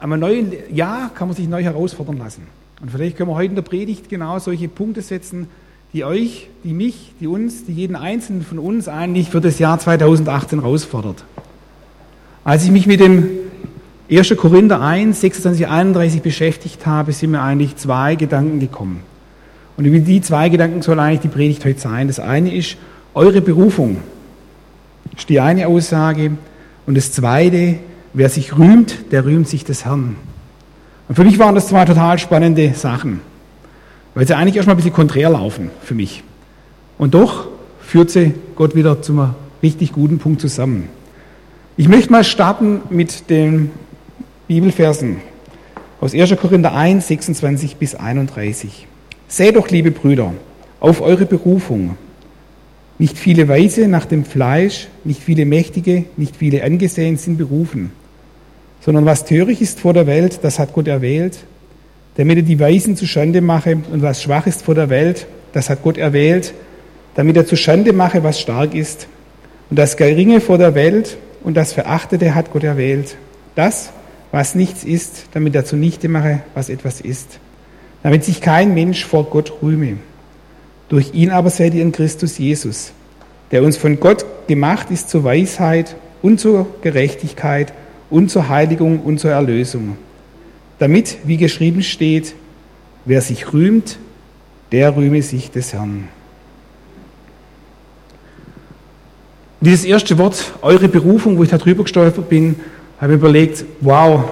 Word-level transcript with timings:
am 0.00 0.18
neuen 0.18 0.52
Jahr 0.74 1.10
kann 1.14 1.28
man 1.28 1.36
sich 1.36 1.48
neu 1.48 1.62
herausfordern 1.62 2.18
lassen. 2.18 2.46
Und 2.80 2.90
vielleicht 2.90 3.16
können 3.16 3.28
wir 3.28 3.34
heute 3.34 3.50
in 3.50 3.54
der 3.54 3.62
Predigt 3.62 4.08
genau 4.08 4.38
solche 4.38 4.68
Punkte 4.68 5.02
setzen, 5.02 5.48
die 5.92 6.04
euch, 6.04 6.48
die 6.64 6.72
mich, 6.72 7.12
die 7.20 7.26
uns, 7.26 7.66
die 7.66 7.72
jeden 7.72 7.96
Einzelnen 7.96 8.42
von 8.42 8.58
uns 8.58 8.88
eigentlich 8.88 9.28
für 9.28 9.40
das 9.40 9.58
Jahr 9.58 9.78
2018 9.78 10.60
herausfordert. 10.60 11.24
Als 12.44 12.64
ich 12.64 12.70
mich 12.70 12.86
mit 12.86 13.00
dem 13.00 13.28
1. 14.10 14.34
Korinther 14.36 14.80
1, 14.80 15.20
26, 15.20 15.68
31 15.68 16.22
beschäftigt 16.22 16.86
habe, 16.86 17.12
sind 17.12 17.32
mir 17.32 17.42
eigentlich 17.42 17.76
zwei 17.76 18.14
Gedanken 18.14 18.58
gekommen. 18.60 19.02
Und 19.76 19.84
über 19.84 19.98
die 19.98 20.20
zwei 20.20 20.48
Gedanken 20.48 20.82
soll 20.82 20.98
eigentlich 20.98 21.20
die 21.20 21.28
Predigt 21.28 21.64
heute 21.64 21.78
sein. 21.78 22.06
Das 22.06 22.18
eine 22.18 22.54
ist 22.54 22.76
eure 23.14 23.40
Berufung. 23.40 23.98
Ist 25.16 25.28
die 25.28 25.40
eine 25.40 25.68
Aussage. 25.68 26.32
Und 26.86 26.96
das 26.96 27.12
zweite, 27.12 27.78
wer 28.12 28.28
sich 28.28 28.58
rühmt, 28.58 29.12
der 29.12 29.24
rühmt 29.24 29.48
sich 29.48 29.64
des 29.64 29.84
Herrn. 29.84 30.16
Und 31.08 31.14
für 31.14 31.24
mich 31.24 31.38
waren 31.38 31.54
das 31.54 31.68
zwei 31.68 31.84
total 31.84 32.18
spannende 32.18 32.74
Sachen, 32.74 33.20
weil 34.14 34.26
sie 34.26 34.36
eigentlich 34.36 34.56
erstmal 34.56 34.74
ein 34.74 34.78
bisschen 34.78 34.92
konträr 34.92 35.30
laufen 35.30 35.70
für 35.82 35.94
mich. 35.94 36.22
Und 36.98 37.14
doch 37.14 37.48
führt 37.80 38.10
sie 38.10 38.34
Gott 38.56 38.74
wieder 38.74 39.02
zum 39.02 39.34
richtig 39.62 39.92
guten 39.92 40.18
Punkt 40.18 40.40
zusammen. 40.40 40.88
Ich 41.76 41.88
möchte 41.88 42.12
mal 42.12 42.24
starten 42.24 42.82
mit 42.90 43.30
den 43.30 43.70
Bibelversen 44.48 45.16
aus 46.00 46.14
1. 46.14 46.36
Korinther 46.36 46.74
1, 46.74 47.08
26 47.08 47.76
bis 47.76 47.94
31. 47.94 48.86
Seht 49.28 49.56
doch, 49.56 49.68
liebe 49.68 49.90
Brüder, 49.90 50.32
auf 50.80 51.00
eure 51.00 51.26
Berufung. 51.26 51.96
Nicht 52.98 53.16
viele 53.16 53.48
Weise 53.48 53.88
nach 53.88 54.04
dem 54.04 54.24
Fleisch, 54.24 54.88
nicht 55.04 55.22
viele 55.22 55.46
Mächtige, 55.46 56.04
nicht 56.16 56.36
viele 56.36 56.64
Angesehen 56.64 57.16
sind 57.16 57.38
berufen, 57.38 57.92
sondern 58.80 59.04
was 59.04 59.24
töricht 59.24 59.60
ist 59.60 59.80
vor 59.80 59.92
der 59.92 60.06
Welt, 60.06 60.40
das 60.42 60.58
hat 60.58 60.72
Gott 60.72 60.88
erwählt, 60.88 61.38
damit 62.16 62.38
er 62.38 62.42
die 62.42 62.58
Weisen 62.58 62.96
zustande 62.96 63.40
mache, 63.40 63.78
und 63.92 64.02
was 64.02 64.22
schwach 64.22 64.46
ist 64.46 64.62
vor 64.62 64.74
der 64.74 64.90
Welt, 64.90 65.26
das 65.52 65.70
hat 65.70 65.82
Gott 65.82 65.98
erwählt, 65.98 66.54
damit 67.14 67.36
er 67.36 67.46
zustande 67.46 67.92
mache, 67.92 68.22
was 68.22 68.40
stark 68.40 68.74
ist. 68.74 69.06
Und 69.68 69.78
das 69.78 69.96
Geringe 69.96 70.40
vor 70.40 70.58
der 70.58 70.74
Welt 70.74 71.16
und 71.42 71.56
das 71.56 71.72
Verachtete 71.72 72.34
hat 72.34 72.52
Gott 72.52 72.64
erwählt. 72.64 73.16
Das, 73.54 73.90
was 74.32 74.54
nichts 74.54 74.84
ist, 74.84 75.24
damit 75.32 75.54
er 75.54 75.64
zunichte 75.64 76.08
mache, 76.08 76.40
was 76.54 76.68
etwas 76.68 77.00
ist. 77.00 77.38
Damit 78.02 78.24
sich 78.24 78.40
kein 78.40 78.74
Mensch 78.74 79.04
vor 79.04 79.24
Gott 79.24 79.52
rühme. 79.62 79.98
Durch 80.88 81.14
ihn 81.14 81.30
aber 81.30 81.50
seid 81.50 81.74
ihr 81.74 81.82
in 81.82 81.92
Christus 81.92 82.38
Jesus, 82.38 82.92
der 83.50 83.62
uns 83.62 83.76
von 83.76 84.00
Gott 84.00 84.24
gemacht 84.48 84.90
ist 84.90 85.10
zur 85.10 85.24
Weisheit 85.24 85.94
und 86.22 86.40
zur 86.40 86.66
Gerechtigkeit 86.82 87.72
und 88.10 88.30
zur 88.30 88.48
Heiligung 88.48 89.00
und 89.00 89.18
zur 89.18 89.30
Erlösung. 89.30 89.96
Damit, 90.78 91.18
wie 91.24 91.36
geschrieben 91.36 91.82
steht, 91.82 92.34
wer 93.04 93.20
sich 93.20 93.52
rühmt, 93.52 93.98
der 94.72 94.96
rühme 94.96 95.22
sich 95.22 95.50
des 95.50 95.72
Herrn. 95.72 96.08
Dieses 99.60 99.84
erste 99.84 100.16
Wort, 100.16 100.54
eure 100.62 100.88
Berufung, 100.88 101.36
wo 101.36 101.42
ich 101.42 101.50
da 101.50 101.58
drüber 101.58 101.82
gestolpert 101.82 102.28
bin, 102.28 102.56
habe 102.98 103.12
ich 103.12 103.18
überlegt, 103.18 103.64
wow, 103.80 104.24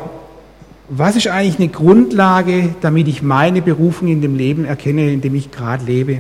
was 0.89 1.17
ist 1.17 1.29
eigentlich 1.29 1.59
eine 1.59 1.69
Grundlage, 1.69 2.71
damit 2.81 3.09
ich 3.09 3.23
meine 3.23 3.61
Berufung 3.61 4.09
in 4.09 4.23
dem 4.23 4.37
Leben 4.37 4.65
erkenne, 4.65 5.13
in 5.13 5.21
dem 5.21 5.35
ich 5.35 5.51
gerade 5.51 5.85
lebe? 5.85 6.19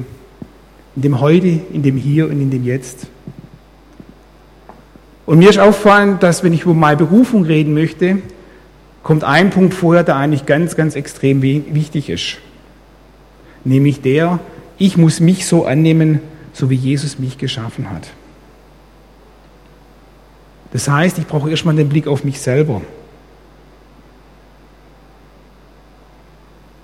In 0.95 1.03
dem 1.03 1.21
Heute, 1.21 1.61
in 1.73 1.83
dem 1.83 1.97
Hier 1.97 2.27
und 2.27 2.41
in 2.41 2.51
dem 2.51 2.65
Jetzt. 2.65 3.07
Und 5.29 5.41
mir 5.41 5.51
ist 5.51 5.59
aufgefallen, 5.59 6.19
dass 6.21 6.43
wenn 6.43 6.55
ich 6.55 6.63
über 6.63 6.73
meine 6.73 6.97
Berufung 6.97 7.45
reden 7.45 7.75
möchte, 7.75 8.23
kommt 9.03 9.25
ein 9.25 9.51
Punkt 9.51 9.75
vorher, 9.75 10.03
der 10.03 10.17
eigentlich 10.17 10.47
ganz, 10.47 10.75
ganz 10.75 10.97
extrem 10.97 11.43
wichtig 11.43 12.09
ist. 12.09 12.39
Nämlich 13.63 14.01
der, 14.01 14.39
ich 14.79 14.97
muss 14.97 15.21
mich 15.21 15.47
so 15.47 15.67
annehmen, 15.67 16.21
so 16.55 16.71
wie 16.71 16.77
Jesus 16.77 17.19
mich 17.19 17.37
geschaffen 17.37 17.91
hat. 17.91 18.09
Das 20.73 20.89
heißt, 20.89 21.19
ich 21.19 21.27
brauche 21.27 21.51
erstmal 21.51 21.75
den 21.75 21.91
Blick 21.91 22.07
auf 22.07 22.25
mich 22.25 22.41
selber. 22.41 22.81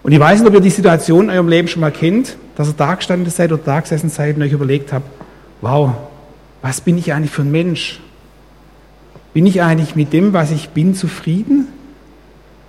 Und 0.02 0.12
ich 0.12 0.20
weiß 0.20 0.40
nicht, 0.40 0.48
ob 0.48 0.52
ihr 0.52 0.60
die 0.60 0.68
Situation 0.68 1.24
in 1.24 1.30
eurem 1.30 1.48
Leben 1.48 1.68
schon 1.68 1.80
mal 1.80 1.92
kennt, 1.92 2.36
dass 2.56 2.68
ihr 2.68 2.74
da 2.76 2.94
gestanden 2.94 3.30
seid 3.30 3.52
oder 3.52 3.62
da 3.64 3.80
gesessen 3.80 4.10
seid 4.10 4.36
und 4.36 4.42
euch 4.42 4.52
überlegt 4.52 4.92
habt, 4.92 5.08
wow, 5.62 5.94
was 6.60 6.82
bin 6.82 6.98
ich 6.98 7.10
eigentlich 7.10 7.30
für 7.30 7.40
ein 7.40 7.50
Mensch? 7.50 8.02
Bin 9.34 9.46
ich 9.46 9.60
eigentlich 9.62 9.96
mit 9.96 10.12
dem, 10.12 10.32
was 10.32 10.52
ich 10.52 10.70
bin, 10.70 10.94
zufrieden? 10.94 11.66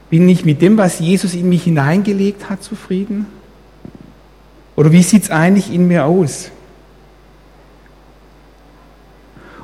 Bin 0.10 0.28
ich 0.28 0.46
mit 0.46 0.62
dem, 0.62 0.78
was 0.78 1.00
Jesus 1.00 1.36
in 1.36 1.48
mich 1.48 1.64
hineingelegt 1.64 2.50
hat, 2.50 2.64
zufrieden? 2.64 3.28
Oder 4.76 4.92
wie 4.92 5.04
sieht 5.04 5.24
es 5.24 5.32
eigentlich 5.32 5.72
in 5.72 5.88
mir 5.88 6.06
aus? 6.06 6.52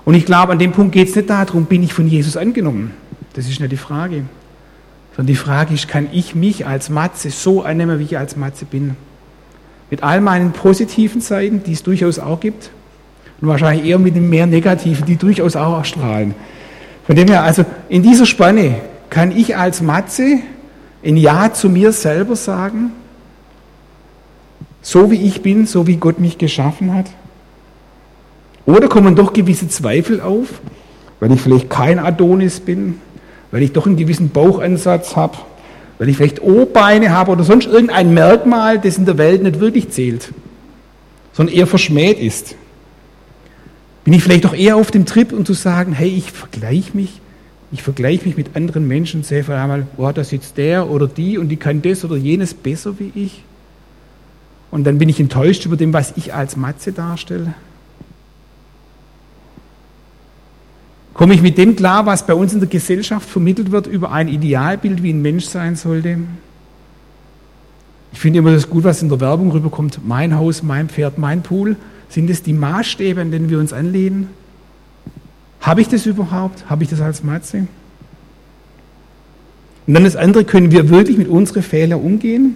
Und 0.06 0.14
ich 0.14 0.26
glaube, 0.26 0.52
an 0.52 0.60
dem 0.60 0.72
Punkt 0.72 0.94
geht 0.94 1.10
es 1.10 1.16
nicht 1.16 1.30
darum, 1.30 1.66
bin 1.66 1.84
ich 1.84 1.94
von 1.94 2.08
Jesus 2.08 2.38
angenommen. 2.38 2.92
Das 3.34 3.50
ist 3.50 3.60
nicht 3.60 3.72
die 3.72 3.78
Frage. 3.78 4.24
Sondern 5.16 5.28
die 5.28 5.36
Frage 5.36 5.74
ist, 5.74 5.88
kann 5.88 6.08
ich 6.12 6.36
mich 6.36 6.66
als 6.66 6.90
Matze 6.90 7.30
so 7.32 7.64
annehmen, 7.64 8.00
wie 8.00 8.04
ich 8.04 8.18
als 8.18 8.36
Matze 8.36 8.66
bin? 8.66 8.96
Mit 9.90 10.04
all 10.04 10.22
meinen 10.22 10.54
positiven 10.54 11.20
Seiten, 11.20 11.64
die 11.64 11.74
es 11.74 11.84
durchaus 11.84 12.20
auch 12.20 12.40
gibt, 12.40 12.70
und 13.42 13.48
wahrscheinlich 13.48 13.86
eher 13.86 14.00
mit 14.00 14.16
den 14.16 14.30
mehr 14.30 14.46
negativen, 14.46 15.06
die 15.06 15.18
durchaus 15.18 15.56
auch 15.56 15.78
erstrahlen. 15.78 16.36
Von 17.06 17.16
dem 17.16 17.28
her, 17.28 17.44
also 17.44 17.66
in 17.90 18.04
dieser 18.04 18.26
Spanne 18.26 18.76
kann 19.10 19.32
ich 19.36 19.58
als 19.58 19.82
Matze 19.82 20.40
ein 21.04 21.18
Ja 21.18 21.52
zu 21.52 21.70
mir 21.70 21.92
selber 21.92 22.36
sagen, 22.36 22.92
so 24.82 25.12
wie 25.12 25.28
ich 25.28 25.42
bin, 25.42 25.66
so 25.66 25.88
wie 25.88 25.98
Gott 25.98 26.20
mich 26.20 26.38
geschaffen 26.38 26.94
hat. 26.94 27.08
Oder 28.66 28.88
kommen 28.88 29.16
doch 29.16 29.34
gewisse 29.34 29.68
Zweifel 29.68 30.22
auf, 30.22 30.48
weil 31.20 31.32
ich 31.32 31.42
vielleicht 31.42 31.70
kein 31.70 32.00
Adonis 32.00 32.60
bin, 32.60 33.00
weil 33.52 33.64
ich 33.64 33.74
doch 33.74 33.86
einen 33.86 33.98
gewissen 33.98 34.30
Bauchansatz 34.30 35.16
habe, 35.16 35.38
weil 35.98 36.10
ich 36.10 36.18
vielleicht 36.18 36.42
O-Beine 36.42 37.12
habe 37.12 37.32
oder 37.32 37.44
sonst 37.44 37.68
irgendein 37.68 38.14
Merkmal, 38.14 38.80
das 38.80 38.98
in 38.98 39.06
der 39.06 39.18
Welt 39.18 39.44
nicht 39.44 39.60
wirklich 39.60 39.90
zählt, 39.90 40.32
sondern 41.34 41.56
eher 41.56 41.68
verschmäht 41.68 42.20
ist. 42.20 42.56
Bin 44.12 44.18
ich 44.18 44.26
vielleicht 44.26 44.46
auch 44.46 44.54
eher 44.54 44.76
auf 44.76 44.92
dem 44.92 45.06
Trip, 45.06 45.32
um 45.32 45.46
zu 45.46 45.54
sagen, 45.54 45.94
hey, 45.94 46.10
ich 46.10 46.34
vergleiche 46.34 46.98
mich, 46.98 47.22
ich 47.72 47.82
vergleiche 47.82 48.26
mich 48.26 48.36
mit 48.36 48.58
anderen 48.58 48.86
Menschen 48.86 49.24
sehe 49.24 49.46
vor 49.46 49.56
einmal, 49.56 49.88
oh, 49.96 50.12
da 50.12 50.26
sitzt 50.26 50.58
der 50.58 50.90
oder 50.90 51.08
die 51.08 51.38
und 51.38 51.48
die 51.48 51.56
kann 51.56 51.82
das 51.82 52.04
oder 52.04 52.18
jenes 52.18 52.54
besser 52.54 53.00
wie 53.00 53.14
ich. 53.16 53.46
Und 54.70 54.84
dann 54.84 54.98
bin 54.98 55.08
ich 55.08 55.22
enttäuscht 55.22 55.66
über 55.66 55.78
dem, 55.78 55.94
was 55.94 56.12
ich 56.18 56.34
als 56.34 56.58
Matze 56.58 56.92
darstelle. 56.92 57.54
Komme 61.14 61.34
ich 61.34 61.42
mit 61.42 61.58
dem 61.58 61.78
klar, 61.78 62.06
was 62.06 62.28
bei 62.28 62.34
uns 62.34 62.52
in 62.52 62.60
der 62.60 62.68
Gesellschaft 62.68 63.30
vermittelt 63.30 63.72
wird 63.72 63.88
über 63.88 64.12
ein 64.12 64.28
Idealbild, 64.28 65.04
wie 65.04 65.14
ein 65.14 65.22
Mensch 65.22 65.46
sein 65.46 65.78
sollte? 65.78 66.18
Ich 68.12 68.20
finde 68.20 68.40
immer 68.40 68.52
das 68.52 68.70
gut, 68.70 68.84
was 68.84 69.02
in 69.02 69.08
der 69.08 69.22
Werbung 69.22 69.52
rüberkommt. 69.52 70.02
Mein 70.06 70.36
Haus, 70.36 70.64
mein 70.64 70.90
Pferd, 70.90 71.18
mein 71.18 71.44
Pool. 71.44 71.78
Sind 72.12 72.30
es 72.30 72.44
die 72.44 72.52
Maßstäbe, 72.52 73.22
an 73.22 73.32
denen 73.32 73.50
wir 73.50 73.58
uns 73.58 73.72
anlehnen? 73.72 74.28
Habe 75.62 75.80
ich 75.80 75.88
das 75.88 76.06
überhaupt? 76.06 76.70
Habe 76.70 76.84
ich 76.84 76.90
das 76.90 77.00
als 77.00 77.24
Matze? 77.24 77.68
Und 79.88 79.94
dann 79.94 80.04
das 80.04 80.18
andere, 80.18 80.44
können 80.44 80.72
wir 80.72 80.90
wirklich 80.90 81.18
mit 81.18 81.30
unseren 81.30 81.64
Fehlern 81.64 82.02
umgehen? 82.02 82.56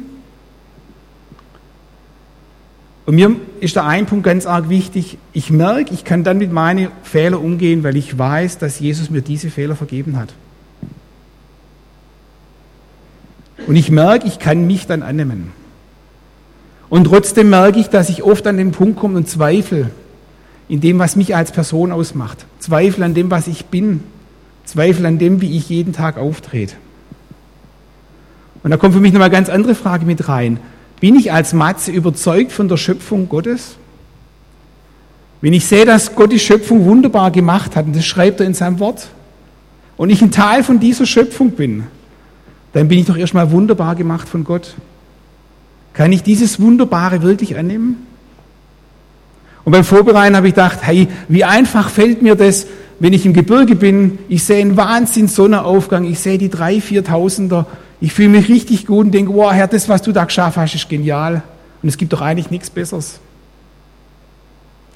Und 3.05 3.15
mir 3.15 3.35
ist 3.61 3.77
da 3.77 3.87
ein 3.87 4.07
Punkt 4.07 4.25
ganz 4.25 4.45
arg 4.45 4.67
wichtig. 4.67 5.17
Ich 5.31 5.51
merke, 5.51 5.93
ich 5.93 6.03
kann 6.03 6.25
dann 6.25 6.37
mit 6.37 6.51
meinen 6.51 6.89
Fehlern 7.03 7.39
umgehen, 7.39 7.83
weil 7.83 7.95
ich 7.95 8.17
weiß, 8.17 8.57
dass 8.57 8.79
Jesus 8.79 9.09
mir 9.09 9.21
diese 9.21 9.49
Fehler 9.49 9.77
vergeben 9.77 10.17
hat. 10.17 10.33
Und 13.67 13.77
ich 13.77 13.89
merke, 13.89 14.27
ich 14.27 14.37
kann 14.37 14.67
mich 14.67 14.85
dann 14.85 15.01
annehmen. 15.01 15.53
Und 16.89 17.05
trotzdem 17.05 17.49
merke 17.49 17.79
ich, 17.79 17.87
dass 17.89 18.09
ich 18.09 18.23
oft 18.23 18.45
an 18.47 18.57
den 18.57 18.71
Punkt 18.71 18.99
komme 18.99 19.17
und 19.17 19.29
zweifle 19.29 19.89
in 20.67 20.81
dem, 20.81 20.99
was 20.99 21.15
mich 21.15 21.35
als 21.35 21.51
Person 21.51 21.91
ausmacht. 21.91 22.45
Zweifel 22.59 23.03
an 23.03 23.13
dem, 23.13 23.31
was 23.31 23.47
ich 23.47 23.65
bin. 23.65 24.01
Zweifel 24.65 25.05
an 25.05 25.19
dem, 25.19 25.41
wie 25.41 25.55
ich 25.57 25.69
jeden 25.69 25.93
Tag 25.93 26.17
auftrete. 26.17 26.75
Und 28.63 28.71
da 28.71 28.77
kommt 28.77 28.93
für 28.93 28.99
mich 28.99 29.13
nochmal 29.13 29.27
eine 29.27 29.35
ganz 29.35 29.49
andere 29.49 29.75
Frage 29.75 30.05
mit 30.05 30.27
rein. 30.27 30.59
Bin 30.99 31.15
ich 31.15 31.31
als 31.31 31.53
Matze 31.53 31.91
überzeugt 31.91 32.51
von 32.51 32.67
der 32.67 32.77
Schöpfung 32.77 33.29
Gottes? 33.29 33.77
Wenn 35.41 35.53
ich 35.53 35.65
sehe, 35.65 35.85
dass 35.85 36.15
Gott 36.15 36.31
die 36.31 36.39
Schöpfung 36.39 36.85
wunderbar 36.85 37.29
gemacht 37.29 37.75
hat, 37.75 37.85
und 37.85 37.95
das 37.95 38.05
schreibt 38.05 38.39
er 38.39 38.47
in 38.47 38.55
seinem 38.55 38.79
Wort, 38.79 39.09
und 39.97 40.09
ich 40.09 40.21
ein 40.21 40.31
Teil 40.31 40.63
von 40.63 40.79
dieser 40.79 41.05
Schöpfung 41.05 41.51
bin, 41.51 41.83
dann 42.73 42.87
bin 42.87 42.97
ich 42.99 43.05
doch 43.05 43.17
erstmal 43.17 43.51
wunderbar 43.51 43.95
gemacht 43.95 44.27
von 44.27 44.43
Gott. 44.43 44.73
Kann 45.95 46.11
ich 46.11 46.23
dieses 46.23 46.59
Wunderbare 46.59 47.21
wirklich 47.23 47.57
annehmen? 47.57 48.05
Und 49.63 49.71
beim 49.71 49.83
Vorbereiten 49.83 50.35
habe 50.35 50.47
ich 50.47 50.53
gedacht, 50.53 50.79
hey, 50.81 51.07
wie 51.27 51.43
einfach 51.43 51.89
fällt 51.89 52.21
mir 52.21 52.35
das, 52.35 52.67
wenn 52.99 53.13
ich 53.13 53.25
im 53.25 53.33
Gebirge 53.33 53.75
bin, 53.75 54.19
ich 54.29 54.43
sehe 54.43 54.61
einen 54.61 54.77
Wahnsinn 54.77 55.27
Sonnenaufgang, 55.27 56.05
ich 56.05 56.19
sehe 56.19 56.37
die 56.37 56.49
drei, 56.49 56.79
viertausender, 56.79 57.65
ich 57.99 58.13
fühle 58.13 58.29
mich 58.29 58.49
richtig 58.49 58.85
gut 58.85 59.05
und 59.05 59.11
denke, 59.11 59.33
wow, 59.33 59.51
Herr, 59.51 59.67
das, 59.67 59.89
was 59.89 60.01
du 60.01 60.11
da 60.11 60.25
geschafft 60.25 60.57
hast, 60.57 60.75
ist 60.75 60.87
genial. 60.87 61.41
Und 61.81 61.89
es 61.89 61.97
gibt 61.97 62.13
doch 62.13 62.21
eigentlich 62.21 62.51
nichts 62.51 62.69
Besseres. 62.69 63.19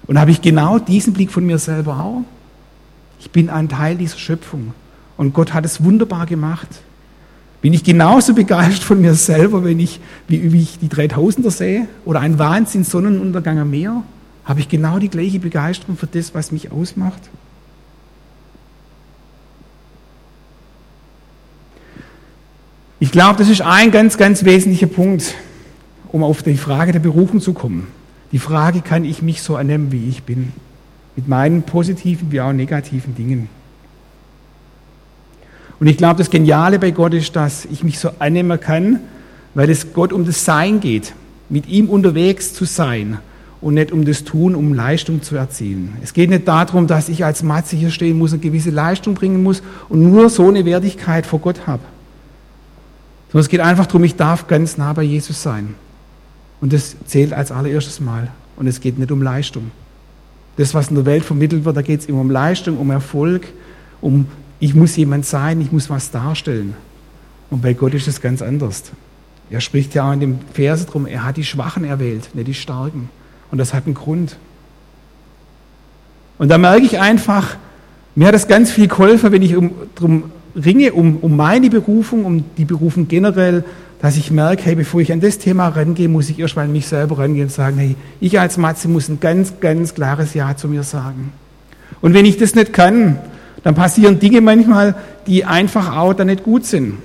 Und 0.05 0.19
habe 0.19 0.31
ich 0.31 0.41
genau 0.41 0.79
diesen 0.79 1.13
Blick 1.13 1.31
von 1.31 1.45
mir 1.45 1.59
selber 1.59 1.99
auch? 1.99 2.23
Ich 3.19 3.31
bin 3.31 3.49
ein 3.49 3.69
Teil 3.69 3.95
dieser 3.95 4.17
Schöpfung. 4.17 4.73
Und 5.17 5.33
Gott 5.33 5.53
hat 5.53 5.65
es 5.65 5.83
wunderbar 5.83 6.25
gemacht. 6.25 6.67
Bin 7.61 7.73
ich 7.73 7.83
genauso 7.83 8.33
begeistert 8.33 8.83
von 8.83 9.01
mir 9.01 9.15
selber, 9.15 9.63
wenn 9.65 9.79
ich, 9.79 9.99
wie, 10.27 10.53
wie 10.53 10.61
ich 10.61 10.79
die 10.79 10.87
3000er 10.87 11.51
sehe 11.51 11.87
oder 12.05 12.21
einen 12.21 12.39
Wahnsinn 12.39 12.85
Sonnenuntergang 12.85 13.59
am 13.59 13.71
Meer? 13.71 14.03
Habe 14.45 14.61
ich 14.61 14.69
genau 14.69 14.97
die 14.97 15.09
gleiche 15.09 15.39
Begeisterung 15.39 15.97
für 15.97 16.07
das, 16.07 16.33
was 16.33 16.51
mich 16.51 16.71
ausmacht? 16.71 17.21
Ich 23.01 23.11
glaube, 23.11 23.37
das 23.37 23.49
ist 23.49 23.61
ein 23.61 23.91
ganz, 23.91 24.17
ganz 24.17 24.43
wesentlicher 24.43 24.87
Punkt, 24.87 25.35
um 26.11 26.23
auf 26.23 26.43
die 26.43 26.57
Frage 26.57 26.91
der 26.91 26.99
Berufung 26.99 27.41
zu 27.41 27.53
kommen. 27.53 27.87
Die 28.31 28.39
Frage, 28.39 28.81
kann 28.81 29.05
ich 29.05 29.21
mich 29.21 29.41
so 29.41 29.55
annehmen, 29.55 29.91
wie 29.91 30.09
ich 30.09 30.23
bin? 30.23 30.53
Mit 31.15 31.27
meinen 31.27 31.63
positiven 31.63 32.31
wie 32.31 32.41
auch 32.41 32.53
negativen 32.53 33.15
Dingen. 33.15 33.49
Und 35.79 35.87
ich 35.87 35.97
glaube, 35.97 36.17
das 36.17 36.29
Geniale 36.29 36.79
bei 36.79 36.91
Gott 36.91 37.13
ist, 37.13 37.35
dass 37.35 37.65
ich 37.65 37.83
mich 37.83 37.99
so 37.99 38.11
annehmen 38.19 38.59
kann, 38.59 38.99
weil 39.53 39.69
es 39.69 39.93
Gott 39.93 40.11
um 40.11 40.25
das 40.25 40.43
Sein 40.43 40.79
geht, 40.79 41.13
mit 41.49 41.67
ihm 41.67 41.89
unterwegs 41.89 42.53
zu 42.53 42.65
sein 42.65 43.19
und 43.61 43.73
nicht 43.73 43.91
um 43.91 44.05
das 44.05 44.23
Tun, 44.23 44.55
um 44.55 44.73
Leistung 44.73 45.21
zu 45.21 45.35
erzielen. 45.35 45.97
Es 46.03 46.13
geht 46.13 46.29
nicht 46.29 46.47
darum, 46.47 46.87
dass 46.87 47.09
ich 47.09 47.25
als 47.25 47.43
Matze 47.43 47.75
hier 47.75 47.91
stehen 47.91 48.17
muss 48.17 48.33
und 48.33 48.41
gewisse 48.41 48.69
Leistung 48.69 49.15
bringen 49.15 49.41
muss 49.41 49.61
und 49.87 50.01
nur 50.01 50.29
so 50.29 50.47
eine 50.47 50.65
Wertigkeit 50.65 51.25
vor 51.25 51.39
Gott 51.39 51.65
habe. 51.65 51.83
Sondern 53.31 53.41
es 53.41 53.49
geht 53.49 53.59
einfach 53.59 53.85
darum, 53.85 54.03
ich 54.03 54.15
darf 54.15 54.47
ganz 54.47 54.77
nah 54.77 54.93
bei 54.93 55.03
Jesus 55.03 55.41
sein. 55.41 55.75
Und 56.61 56.73
das 56.73 56.95
zählt 57.05 57.33
als 57.33 57.51
allererstes 57.51 57.99
Mal. 57.99 58.29
Und 58.57 58.67
es 58.67 58.81
geht 58.81 58.99
nicht 58.99 59.11
um 59.11 59.21
Leistung. 59.21 59.71
Das, 60.57 60.73
was 60.73 60.89
in 60.89 60.95
der 60.95 61.05
Welt 61.05 61.23
vermittelt 61.23 61.63
wird, 61.63 61.77
da 61.77 61.81
geht 61.81 62.01
es 62.01 62.05
immer 62.07 62.19
um 62.21 62.29
Leistung, 62.29 62.77
um 62.77 62.91
Erfolg, 62.91 63.47
um 64.01 64.25
ich 64.59 64.75
muss 64.75 64.95
jemand 64.95 65.25
sein, 65.25 65.61
ich 65.61 65.71
muss 65.71 65.89
was 65.89 66.11
darstellen. 66.11 66.75
Und 67.49 67.61
bei 67.61 67.73
Gott 67.73 67.93
ist 67.93 68.07
es 68.07 68.21
ganz 68.21 68.41
anders. 68.41 68.83
Er 69.49 69.61
spricht 69.61 69.95
ja 69.95 70.07
auch 70.07 70.13
in 70.13 70.19
dem 70.19 70.39
Vers 70.53 70.85
drum, 70.85 71.07
er 71.07 71.25
hat 71.25 71.37
die 71.37 71.43
Schwachen 71.43 71.83
erwählt, 71.83 72.29
nicht 72.35 72.47
die 72.47 72.53
Starken. 72.53 73.09
Und 73.51 73.57
das 73.57 73.73
hat 73.73 73.85
einen 73.85 73.95
Grund. 73.95 74.37
Und 76.37 76.49
da 76.49 76.57
merke 76.57 76.85
ich 76.85 76.99
einfach, 76.99 77.57
mir 78.15 78.27
hat 78.27 78.35
das 78.35 78.47
ganz 78.47 78.71
viel 78.71 78.87
geholfen, 78.87 79.31
wenn 79.31 79.41
ich 79.41 79.55
um, 79.55 79.71
drum 79.95 80.31
ringe, 80.55 80.93
um, 80.93 81.17
um 81.17 81.35
meine 81.35 81.69
Berufung, 81.69 82.25
um 82.25 82.43
die 82.57 82.65
Berufung 82.65 83.07
generell, 83.07 83.63
dass 84.01 84.17
ich 84.17 84.31
merke, 84.31 84.63
hey, 84.63 84.75
bevor 84.75 85.01
ich 85.01 85.11
an 85.11 85.19
das 85.19 85.39
Thema 85.39 85.67
rangehe, 85.67 86.07
muss 86.07 86.29
ich 86.29 86.39
erstmal 86.39 86.65
an 86.65 86.71
mich 86.71 86.87
selber 86.87 87.17
rangehen 87.17 87.47
und 87.47 87.51
sagen, 87.51 87.77
hey, 87.77 87.95
ich 88.21 88.39
als 88.39 88.57
Matze 88.57 88.87
muss 88.87 89.09
ein 89.09 89.19
ganz, 89.19 89.59
ganz 89.59 89.93
klares 89.93 90.33
Ja 90.33 90.55
zu 90.55 90.67
mir 90.67 90.83
sagen. 90.83 91.33
Und 92.01 92.13
wenn 92.13 92.25
ich 92.25 92.37
das 92.37 92.55
nicht 92.55 92.71
kann, 92.71 93.19
dann 93.63 93.75
passieren 93.75 94.19
Dinge 94.19 94.41
manchmal, 94.41 94.95
die 95.27 95.45
einfach 95.45 95.95
auch 95.95 96.13
dann 96.13 96.27
nicht 96.27 96.43
gut 96.43 96.65
sind. 96.65 96.97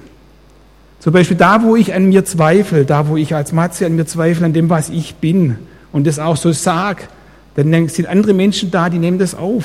Zum 1.00 1.12
Beispiel 1.12 1.36
da, 1.36 1.62
wo 1.62 1.76
ich 1.76 1.92
an 1.92 2.06
mir 2.06 2.24
zweifle, 2.24 2.84
da, 2.84 3.08
wo 3.08 3.16
ich 3.16 3.34
als 3.34 3.52
Matze 3.52 3.84
an 3.86 3.96
mir 3.96 4.06
zweifle, 4.06 4.46
an 4.46 4.52
dem, 4.52 4.70
was 4.70 4.88
ich 4.88 5.16
bin 5.16 5.58
und 5.92 6.06
das 6.06 6.18
auch 6.18 6.36
so 6.36 6.52
sag, 6.52 7.08
dann 7.56 7.88
sind 7.88 8.08
andere 8.08 8.32
Menschen 8.32 8.70
da, 8.70 8.88
die 8.88 8.98
nehmen 8.98 9.18
das 9.18 9.34
auf. 9.34 9.64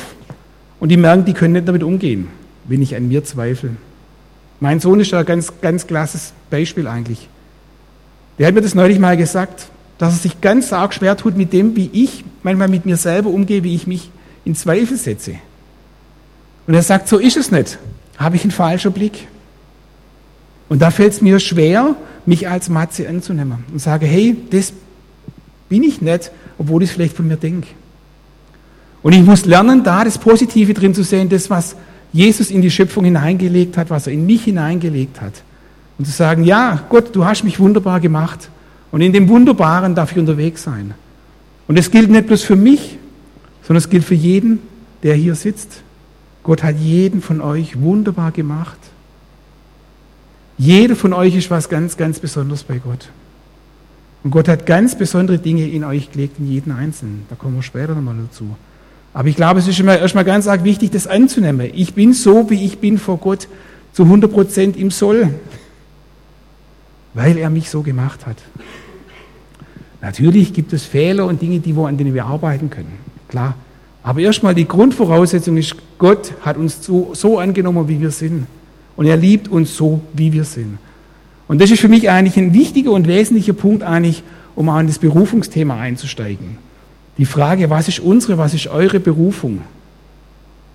Und 0.80 0.90
die 0.90 0.98
merken, 0.98 1.26
die 1.26 1.34
können 1.34 1.54
nicht 1.54 1.68
damit 1.68 1.84
umgehen, 1.84 2.28
wenn 2.66 2.82
ich 2.82 2.96
an 2.96 3.08
mir 3.08 3.24
zweifle. 3.24 3.72
Mein 4.60 4.80
Sohn 4.80 5.00
ist 5.00 5.14
da 5.14 5.20
ein 5.20 5.26
ganz, 5.26 5.54
ganz 5.62 5.88
klasses 5.88 6.34
Beispiel 6.50 6.88
eigentlich. 6.88 7.30
Der 8.38 8.48
hat 8.48 8.54
mir 8.54 8.62
das 8.62 8.76
neulich 8.76 9.00
mal 9.00 9.18
gesagt, 9.18 9.70
dass 9.98 10.14
er 10.14 10.20
sich 10.20 10.42
ganz 10.42 10.72
arg 10.72 10.94
schwer 10.94 11.18
tut 11.18 11.38
mit 11.38 11.52
dem, 11.54 11.76
wie 11.76 11.90
ich 11.92 12.24
manchmal 12.44 12.70
mit 12.70 12.86
mir 12.86 12.98
selber 12.98 13.30
umgehe, 13.30 13.64
wie 13.64 13.76
ich 13.76 13.88
mich 13.88 14.12
in 14.46 14.56
Zweifel 14.56 14.98
setze. 14.98 15.36
Und 16.70 16.76
er 16.76 16.84
sagt, 16.84 17.08
so 17.08 17.18
ist 17.18 17.36
es 17.36 17.50
nicht. 17.50 17.80
Habe 18.20 18.36
ich 18.36 18.44
einen 18.44 18.52
falschen 18.52 18.92
Blick? 18.92 19.28
Und 20.70 20.84
da 20.84 20.92
fällt 20.92 21.14
es 21.14 21.20
mir 21.20 21.40
schwer, 21.40 21.96
mich 22.28 22.48
als 22.48 22.70
Matze 22.70 23.10
anzunehmen 23.10 23.66
und 23.72 23.80
sage, 23.80 24.06
hey, 24.06 24.38
das 24.52 24.72
bin 25.68 25.82
ich 25.82 26.00
nicht, 26.00 26.30
obwohl 26.60 26.84
ich 26.84 26.90
es 26.90 26.94
vielleicht 26.94 27.18
von 27.18 27.28
mir 27.28 27.38
denke. 27.38 27.70
Und 29.02 29.14
ich 29.14 29.24
muss 29.24 29.46
lernen, 29.46 29.84
da 29.84 30.04
das 30.04 30.20
Positive 30.20 30.76
drin 30.76 30.94
zu 30.94 31.02
sehen, 31.02 31.28
das, 31.28 31.50
was 31.50 31.76
Jesus 32.14 32.52
in 32.52 32.62
die 32.62 32.70
Schöpfung 32.70 33.04
hineingelegt 33.04 33.76
hat, 33.76 33.90
was 33.90 34.06
er 34.06 34.14
in 34.14 34.28
mich 34.28 34.44
hineingelegt 34.44 35.22
hat. 35.22 35.42
Und 35.98 36.06
zu 36.06 36.12
sagen, 36.12 36.44
ja, 36.44 36.84
Gott, 36.88 37.16
du 37.16 37.26
hast 37.26 37.44
mich 37.44 37.60
wunderbar 37.60 38.00
gemacht. 38.00 38.48
Und 38.92 39.02
in 39.02 39.12
dem 39.12 39.28
Wunderbaren 39.28 39.96
darf 39.96 40.12
ich 40.12 40.20
unterwegs 40.20 40.62
sein. 40.62 40.94
Und 41.68 41.80
es 41.80 41.90
gilt 41.90 42.12
nicht 42.12 42.28
bloß 42.28 42.44
für 42.44 42.56
mich, 42.56 43.00
sondern 43.64 43.80
es 43.80 43.90
gilt 43.90 44.04
für 44.04 44.14
jeden, 44.14 44.60
der 45.02 45.16
hier 45.16 45.34
sitzt. 45.34 45.82
Gott 46.44 46.64
hat 46.64 46.78
jeden 46.78 47.22
von 47.22 47.42
euch 47.42 47.80
wunderbar 47.80 48.32
gemacht. 48.32 48.78
Jeder 50.58 50.96
von 50.96 51.14
euch 51.14 51.36
ist 51.36 51.50
was 51.50 51.70
ganz, 51.70 51.98
ganz 51.98 52.20
Besonderes 52.20 52.64
bei 52.64 52.80
Gott. 52.80 53.10
Und 54.24 54.32
Gott 54.32 54.48
hat 54.48 54.66
ganz 54.66 54.98
besondere 54.98 55.38
Dinge 55.38 55.68
in 55.68 55.84
euch 55.84 56.12
gelegt, 56.12 56.40
in 56.40 56.48
jeden 56.48 56.72
Einzelnen. 56.72 57.26
Da 57.30 57.36
kommen 57.36 57.56
wir 57.56 57.64
später 57.64 57.96
nochmal 57.96 58.16
dazu. 58.30 58.56
Aber 59.14 59.28
ich 59.30 59.36
glaube, 59.36 59.60
es 59.60 59.68
ist 59.68 59.80
immer 59.80 59.98
erstmal 59.98 60.26
ganz 60.26 60.48
arg 60.48 60.64
wichtig, 60.64 60.92
das 60.92 61.08
anzunehmen. 61.08 61.70
Ich 61.74 61.94
bin 61.94 62.14
so, 62.14 62.50
wie 62.50 62.66
ich 62.66 62.80
bin 62.80 62.98
vor 62.98 63.18
Gott, 63.18 63.48
zu 63.94 64.04
100 64.04 64.32
Prozent 64.32 64.78
im 64.78 64.92
Soll, 64.92 65.34
weil 67.14 67.38
er 67.38 67.50
mich 67.50 67.70
so 67.70 67.82
gemacht 67.82 68.26
hat. 68.26 68.38
Natürlich 70.02 70.54
gibt 70.54 70.74
es 70.74 70.86
Fehler 70.86 71.26
und 71.26 71.42
Dinge, 71.42 71.60
die, 71.60 71.74
an 71.74 71.98
denen 71.98 72.14
wir 72.14 72.26
arbeiten 72.26 72.70
können. 72.70 72.94
Klar. 73.28 73.56
Aber 74.04 74.22
erstmal 74.22 74.56
die 74.56 74.68
Grundvoraussetzung 74.68 75.58
ist, 75.58 75.76
Gott 75.98 76.34
hat 76.42 76.58
uns 76.58 76.86
so, 76.86 77.12
so 77.14 77.40
angenommen, 77.40 77.88
wie 77.88 78.00
wir 78.00 78.12
sind. 78.12 78.48
Und 78.96 79.06
er 79.06 79.18
liebt 79.18 79.48
uns 79.48 79.76
so, 79.76 80.02
wie 80.14 80.32
wir 80.32 80.44
sind. 80.44 80.78
Und 81.48 81.62
das 81.62 81.72
ist 81.72 81.82
für 81.82 81.88
mich 81.88 82.10
eigentlich 82.10 82.38
ein 82.38 82.54
wichtiger 82.54 82.92
und 82.92 83.08
wesentlicher 83.08 83.54
Punkt 83.54 83.84
eigentlich, 83.84 84.24
um 84.56 84.70
auch 84.70 84.80
in 84.80 84.88
das 84.88 85.00
Berufungsthema 85.00 85.80
einzusteigen. 85.80 86.58
Die 87.18 87.26
Frage, 87.26 87.70
was 87.70 87.88
ist 87.88 88.00
unsere, 88.00 88.38
was 88.38 88.54
ist 88.54 88.68
eure 88.68 89.00
Berufung? 89.00 89.62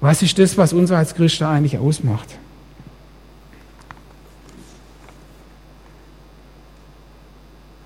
Was 0.00 0.20
ist 0.22 0.38
das, 0.38 0.58
was 0.58 0.72
uns 0.72 0.90
als 0.90 1.14
Christen 1.14 1.44
eigentlich 1.44 1.78
ausmacht? 1.78 2.28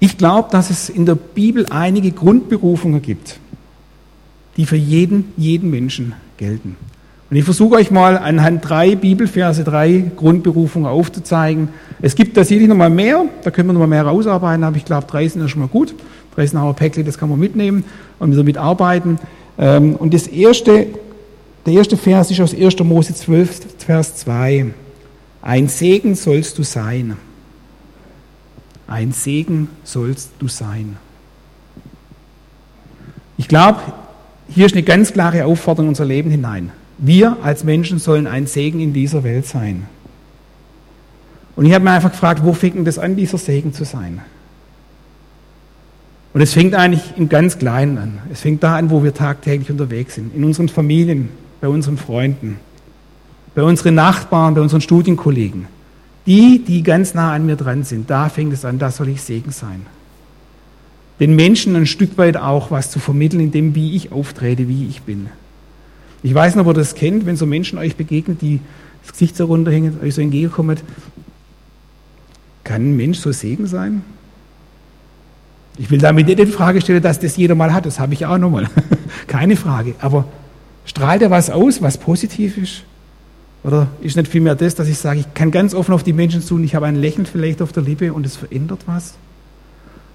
Ich 0.01 0.17
glaube, 0.17 0.49
dass 0.51 0.71
es 0.71 0.89
in 0.89 1.07
der 1.07 1.15
Bibel 1.15 1.67
einige 1.71 2.11
Grundberufungen 2.11 3.03
gibt 3.03 3.39
die 4.59 4.67
für 4.67 4.77
jeden, 4.77 5.33
jeden 5.39 5.71
Menschen 5.71 6.13
gelten. 6.37 6.77
Und 7.31 7.37
ich 7.37 7.45
versuche 7.45 7.77
euch 7.77 7.91
mal 7.91 8.19
anhand 8.19 8.69
drei 8.69 8.97
Bibelverse, 8.97 9.63
drei 9.63 10.11
Grundberufungen 10.17 10.89
aufzuzeigen. 10.89 11.69
Es 12.03 12.15
gibt 12.15 12.37
da 12.37 12.45
sicherlich 12.45 12.69
noch 12.69 12.77
mal 12.77 12.91
mehr, 12.91 13.25
da 13.45 13.51
können 13.51 13.69
wir 13.69 13.75
noch 13.75 13.81
mal 13.81 13.87
mehr 13.87 14.03
rausarbeiten, 14.03 14.65
aber 14.65 14.77
ich 14.77 14.85
glaube, 14.85 15.07
drei 15.07 15.29
sind 15.29 15.43
ja 15.43 15.49
schon 15.49 15.61
mal 15.61 15.69
gut. 15.69 15.95
Drei 16.35 16.47
sind 16.47 16.59
auch 16.59 16.75
Päckchen, 16.75 17.05
das 17.05 17.19
kann 17.19 17.29
man 17.29 17.39
mitnehmen 17.39 17.85
und 18.19 18.33
wieder 18.33 18.43
mitarbeiten. 18.43 19.19
Ähm, 19.59 19.95
und 19.95 20.13
das 20.13 20.27
erste, 20.27 20.87
der 21.65 21.73
erste 21.73 21.97
Vers 21.97 22.31
ist 22.31 22.41
aus 22.41 22.55
1. 22.55 22.79
Mose 22.81 23.15
12, 23.15 23.61
Vers 23.79 24.17
2. 24.17 24.67
Ein 25.43 25.69
Segen 25.69 26.15
sollst 26.15 26.59
du 26.59 26.63
sein. 26.63 27.17
Ein 28.87 29.13
Segen 29.13 29.69
sollst 29.85 30.31
du 30.39 30.49
sein. 30.49 30.97
Ich 33.37 33.47
glaube, 33.47 33.81
hier 34.49 34.67
ist 34.67 34.75
eine 34.75 34.83
ganz 34.83 35.13
klare 35.13 35.45
Aufforderung 35.45 35.87
in 35.87 35.91
unser 35.91 36.05
Leben 36.05 36.31
hinein. 36.31 36.71
Wir 36.99 37.37
als 37.43 37.65
Menschen 37.65 37.99
sollen 37.99 38.27
ein 38.27 38.47
Segen 38.47 38.81
in 38.81 38.93
dieser 38.93 39.23
Welt 39.23 39.47
sein. 39.47 39.87
Und 41.55 41.67
ich 41.67 41.75
habe 41.75 41.85
mir 41.85 41.93
einfach 41.93 42.11
gefragt, 42.11 42.43
wo 42.45 42.53
fängt 42.53 42.87
das 42.87 42.99
an, 42.99 43.17
dieser 43.17 43.39
Segen 43.39 43.73
zu 43.73 43.85
sein? 43.85 44.21
Und 46.33 46.41
es 46.41 46.53
fängt 46.53 46.75
eigentlich 46.75 47.15
im 47.17 47.29
ganz 47.29 47.59
Kleinen 47.59 47.99
an. 47.99 48.19
Es 48.33 48.41
fängt 48.41 48.63
da 48.63 48.77
an, 48.77 48.91
wo 48.91 49.03
wir 49.03 49.15
tagtäglich 49.15 49.71
unterwegs 49.71 50.15
sind. 50.15 50.35
In 50.35 50.45
unseren 50.45 50.69
Familien, 50.69 51.31
bei 51.61 51.69
unseren 51.69 51.97
Freunden, 51.97 52.59
bei 53.55 53.63
unseren 53.63 53.95
Nachbarn, 53.95 54.55
bei 54.55 54.61
unseren 54.61 54.81
Studienkollegen. 54.81 55.67
Die, 56.27 56.63
die 56.65 56.83
ganz 56.83 57.15
nah 57.15 57.33
an 57.33 57.47
mir 57.47 57.57
dran 57.57 57.85
sind, 57.85 58.11
da 58.11 58.29
fängt 58.29 58.53
es 58.53 58.65
an, 58.65 58.79
da 58.79 58.91
soll 58.91 59.09
ich 59.09 59.23
Segen 59.23 59.51
sein 59.51 59.87
den 61.21 61.35
Menschen 61.37 61.75
ein 61.77 61.87
Stück 61.87 62.17
weit 62.19 62.37
auch 62.37 62.71
was 62.71 62.91
zu 62.91 62.99
vermitteln, 62.99 63.41
in 63.41 63.51
dem, 63.51 63.75
wie 63.75 63.97
ich 63.97 64.13
auftrete, 64.13 64.69
wie 64.69 64.87
ich 64.87 65.03
bin. 65.03 65.29
Ich 66.23 66.35
weiß 66.35 66.55
nicht, 66.55 66.61
ob 66.65 66.71
ihr 66.71 66.75
das 66.75 66.95
kennt, 66.95 67.27
wenn 67.27 67.37
so 67.37 67.47
Menschen 67.47 67.79
euch 67.79 67.97
begegnen, 67.97 68.39
die 68.39 68.61
das 69.03 69.13
Gesicht 69.13 69.37
so 69.37 69.47
runterhängen, 69.47 69.99
euch 70.03 70.15
so 70.15 70.21
entgegenkommen. 70.21 70.79
Kann 72.65 72.91
ein 72.91 72.97
Mensch 72.97 73.19
so 73.19 73.33
Segen 73.33 73.67
sein? 73.67 74.03
Ich 75.79 75.91
will 75.91 75.99
damit 75.99 76.27
nicht 76.27 76.41
in 76.41 76.49
Frage 76.49 76.81
stellen, 76.81 77.03
dass 77.03 77.21
das 77.21 77.37
jeder 77.37 77.55
mal 77.55 77.73
hat. 77.73 77.87
Das 77.87 78.01
habe 78.01 78.13
ich 78.15 78.27
auch 78.27 78.39
nochmal. 78.39 78.69
Keine 79.29 79.57
Frage. 79.57 79.95
Aber 80.01 80.27
Strahlt 80.89 81.21
er 81.21 81.31
was 81.31 81.51
aus, 81.51 81.83
was 81.83 81.99
positiv 81.99 82.57
ist? 82.57 82.83
Oder 83.63 83.89
ist 84.01 84.17
nicht 84.17 84.29
vielmehr 84.29 84.55
das, 84.55 84.75
dass 84.75 84.89
ich 84.89 84.97
sage, 84.97 85.21
ich 85.21 85.35
kann 85.35 85.51
ganz 85.51 85.75
offen 85.75 85.93
auf 85.93 86.03
die 86.03 86.15
Menschen 86.15 86.41
zu 86.41 86.55
und 86.55 86.65
ich 86.65 86.75
habe 86.75 86.87
ein 86.87 86.97
Lächeln 86.97 87.27
vielleicht 87.27 87.61
auf 87.61 87.73
der 87.73 87.83
Lippe 87.83 88.15
und 88.15 88.25
es 88.25 88.37
verändert 88.37 88.81
was? 88.87 89.15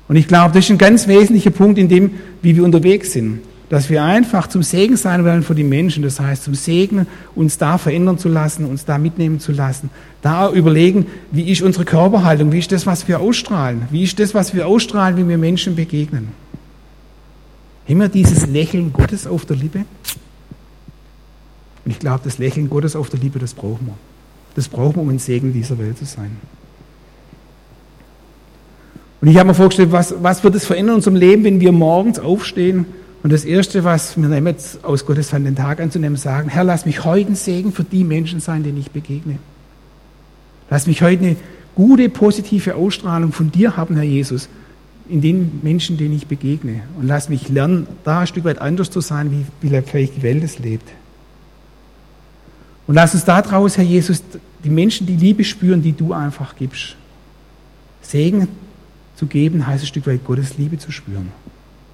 Und 0.08 0.16
ich 0.16 0.28
glaube, 0.28 0.54
das 0.54 0.66
ist 0.66 0.72
ein 0.72 0.78
ganz 0.78 1.08
wesentlicher 1.08 1.52
Punkt 1.52 1.78
in 1.78 1.88
dem, 1.88 2.12
wie 2.42 2.56
wir 2.56 2.64
unterwegs 2.64 3.14
sind. 3.14 3.40
Dass 3.70 3.90
wir 3.90 4.04
einfach 4.04 4.48
zum 4.48 4.62
Segen 4.62 4.98
sein 4.98 5.26
wollen 5.26 5.42
für 5.42 5.56
die 5.56 5.64
Menschen. 5.64 6.04
Das 6.04 6.20
heißt, 6.20 6.44
zum 6.44 6.54
Segen 6.54 7.08
uns 7.34 7.58
da 7.58 7.78
verändern 7.78 8.18
zu 8.18 8.30
lassen, 8.30 8.66
uns 8.66 8.86
da 8.86 8.98
mitnehmen 8.98 9.40
zu 9.40 9.52
lassen. 9.52 9.90
Da 10.22 10.52
überlegen, 10.52 11.08
wie 11.32 11.50
ist 11.52 11.62
unsere 11.62 11.86
Körperhaltung? 11.86 12.52
Wie 12.52 12.60
ist 12.60 12.72
das, 12.72 12.86
was 12.86 13.08
wir 13.08 13.20
ausstrahlen? 13.20 13.84
Wie 13.90 14.04
ist 14.04 14.20
das, 14.20 14.34
was 14.34 14.54
wir 14.54 14.68
ausstrahlen, 14.68 15.18
wie 15.18 15.28
wir 15.28 15.38
Menschen 15.38 15.76
begegnen? 15.76 16.30
Wir 17.88 18.08
dieses 18.08 18.46
Lächeln 18.46 18.94
Gottes 18.94 19.26
auf 19.26 19.46
der 19.46 19.58
Lippe? 19.58 19.86
Und 21.86 21.92
ich 21.92 22.00
glaube, 22.00 22.22
das 22.24 22.38
Lächeln 22.38 22.70
Gottes 22.70 22.96
auf 22.96 23.10
der 23.10 23.20
Liebe, 23.20 23.40
das 23.40 23.54
brauchen 23.54 23.88
wir. 23.88 23.96
Das 24.56 24.70
brauchen 24.70 24.96
wir, 24.96 25.02
um 25.02 25.10
ein 25.10 25.20
Segen 25.20 25.52
dieser 25.52 25.78
Welt 25.80 25.98
zu 25.98 26.06
sein. 26.06 26.38
Und 29.24 29.30
ich 29.30 29.38
habe 29.38 29.48
mir 29.48 29.53
vorgestellt, 29.53 29.94
was, 29.94 30.15
was 30.22 30.44
wird 30.44 30.53
es 30.53 30.65
verändern 30.65 30.96
in 30.96 30.98
unserem 30.98 31.15
Leben, 31.15 31.46
wenn 31.46 31.62
wir 31.62 31.72
morgens 31.72 32.20
aufstehen 32.20 32.86
und 33.24 33.32
das 33.32 33.46
Erste, 33.46 33.86
was 33.86 34.18
wir 34.18 34.27
nehmen 34.27 34.48
jetzt 34.48 34.84
aus 34.84 35.06
Gottes 35.06 35.32
Hand 35.32 35.46
den 35.46 35.56
Tag 35.56 35.80
anzunehmen, 35.80 36.18
sagen, 36.18 36.50
Herr, 36.50 36.65
lass 36.65 36.86
mich 36.86 37.06
heute 37.06 37.32
ein 37.32 37.36
Segen 37.36 37.72
für 37.72 37.86
die 37.86 38.03
Menschen 38.03 38.42
sein, 38.42 38.63
denen 38.63 38.82
ich 38.82 38.92
begegne. 38.92 39.38
Lass 40.70 40.88
mich 40.88 41.01
heute 41.01 41.24
eine 41.24 41.36
gute, 41.74 42.10
positive 42.10 42.75
Ausstrahlung 42.75 43.32
von 43.32 43.50
dir 43.50 43.77
haben, 43.77 43.96
Herr 43.96 44.03
Jesus, 44.03 44.50
in 45.08 45.22
den 45.22 45.62
Menschen, 45.63 45.96
denen 45.96 46.18
ich 46.18 46.27
begegne. 46.27 46.82
Und 47.00 47.08
lass 47.08 47.30
mich 47.30 47.48
lernen, 47.48 47.88
da 48.03 48.20
ein 48.20 48.27
Stück 48.27 48.44
weit 48.44 48.60
anders 48.60 48.92
zu 48.92 49.00
sein, 49.00 49.46
wie, 49.62 49.70
vielleicht 49.86 50.18
die 50.18 50.24
Welt 50.24 50.44
es 50.44 50.60
lebt. 50.60 50.89
Und 52.88 52.96
lass 52.96 53.13
uns 53.13 53.24
daraus, 53.24 53.77
Herr 53.77 53.86
Jesus, 53.86 54.22
die 54.65 54.70
Menschen 54.70 55.08
die 55.08 55.15
Liebe 55.15 55.46
spüren, 55.46 55.82
die 55.82 55.94
du 55.94 56.12
einfach 56.12 56.58
gibst. 56.58 56.98
Segen 58.01 58.50
zu 59.15 59.25
geben 59.27 59.67
heißt 59.67 59.84
ein 59.84 59.88
Stück 59.88 60.08
weit 60.08 60.25
Gottes 60.25 60.58
Liebe 60.58 60.77
zu 60.77 60.91
spüren. 60.91 61.32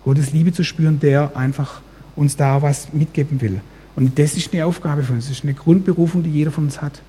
Gottes 0.03 0.31
Liebe 0.31 0.53
zu 0.53 0.63
spüren, 0.63 0.99
der 0.99 1.35
einfach 1.35 1.81
uns 2.15 2.35
da 2.35 2.61
was 2.61 2.93
mitgeben 2.93 3.41
will. 3.41 3.61
Und 3.95 4.17
das 4.17 4.35
ist 4.37 4.53
eine 4.53 4.65
Aufgabe 4.65 5.03
von 5.03 5.15
uns, 5.15 5.27
das 5.27 5.37
ist 5.37 5.43
eine 5.43 5.53
Grundberufung, 5.53 6.23
die 6.23 6.31
jeder 6.31 6.51
von 6.51 6.65
uns 6.65 6.81
hat. 6.81 7.01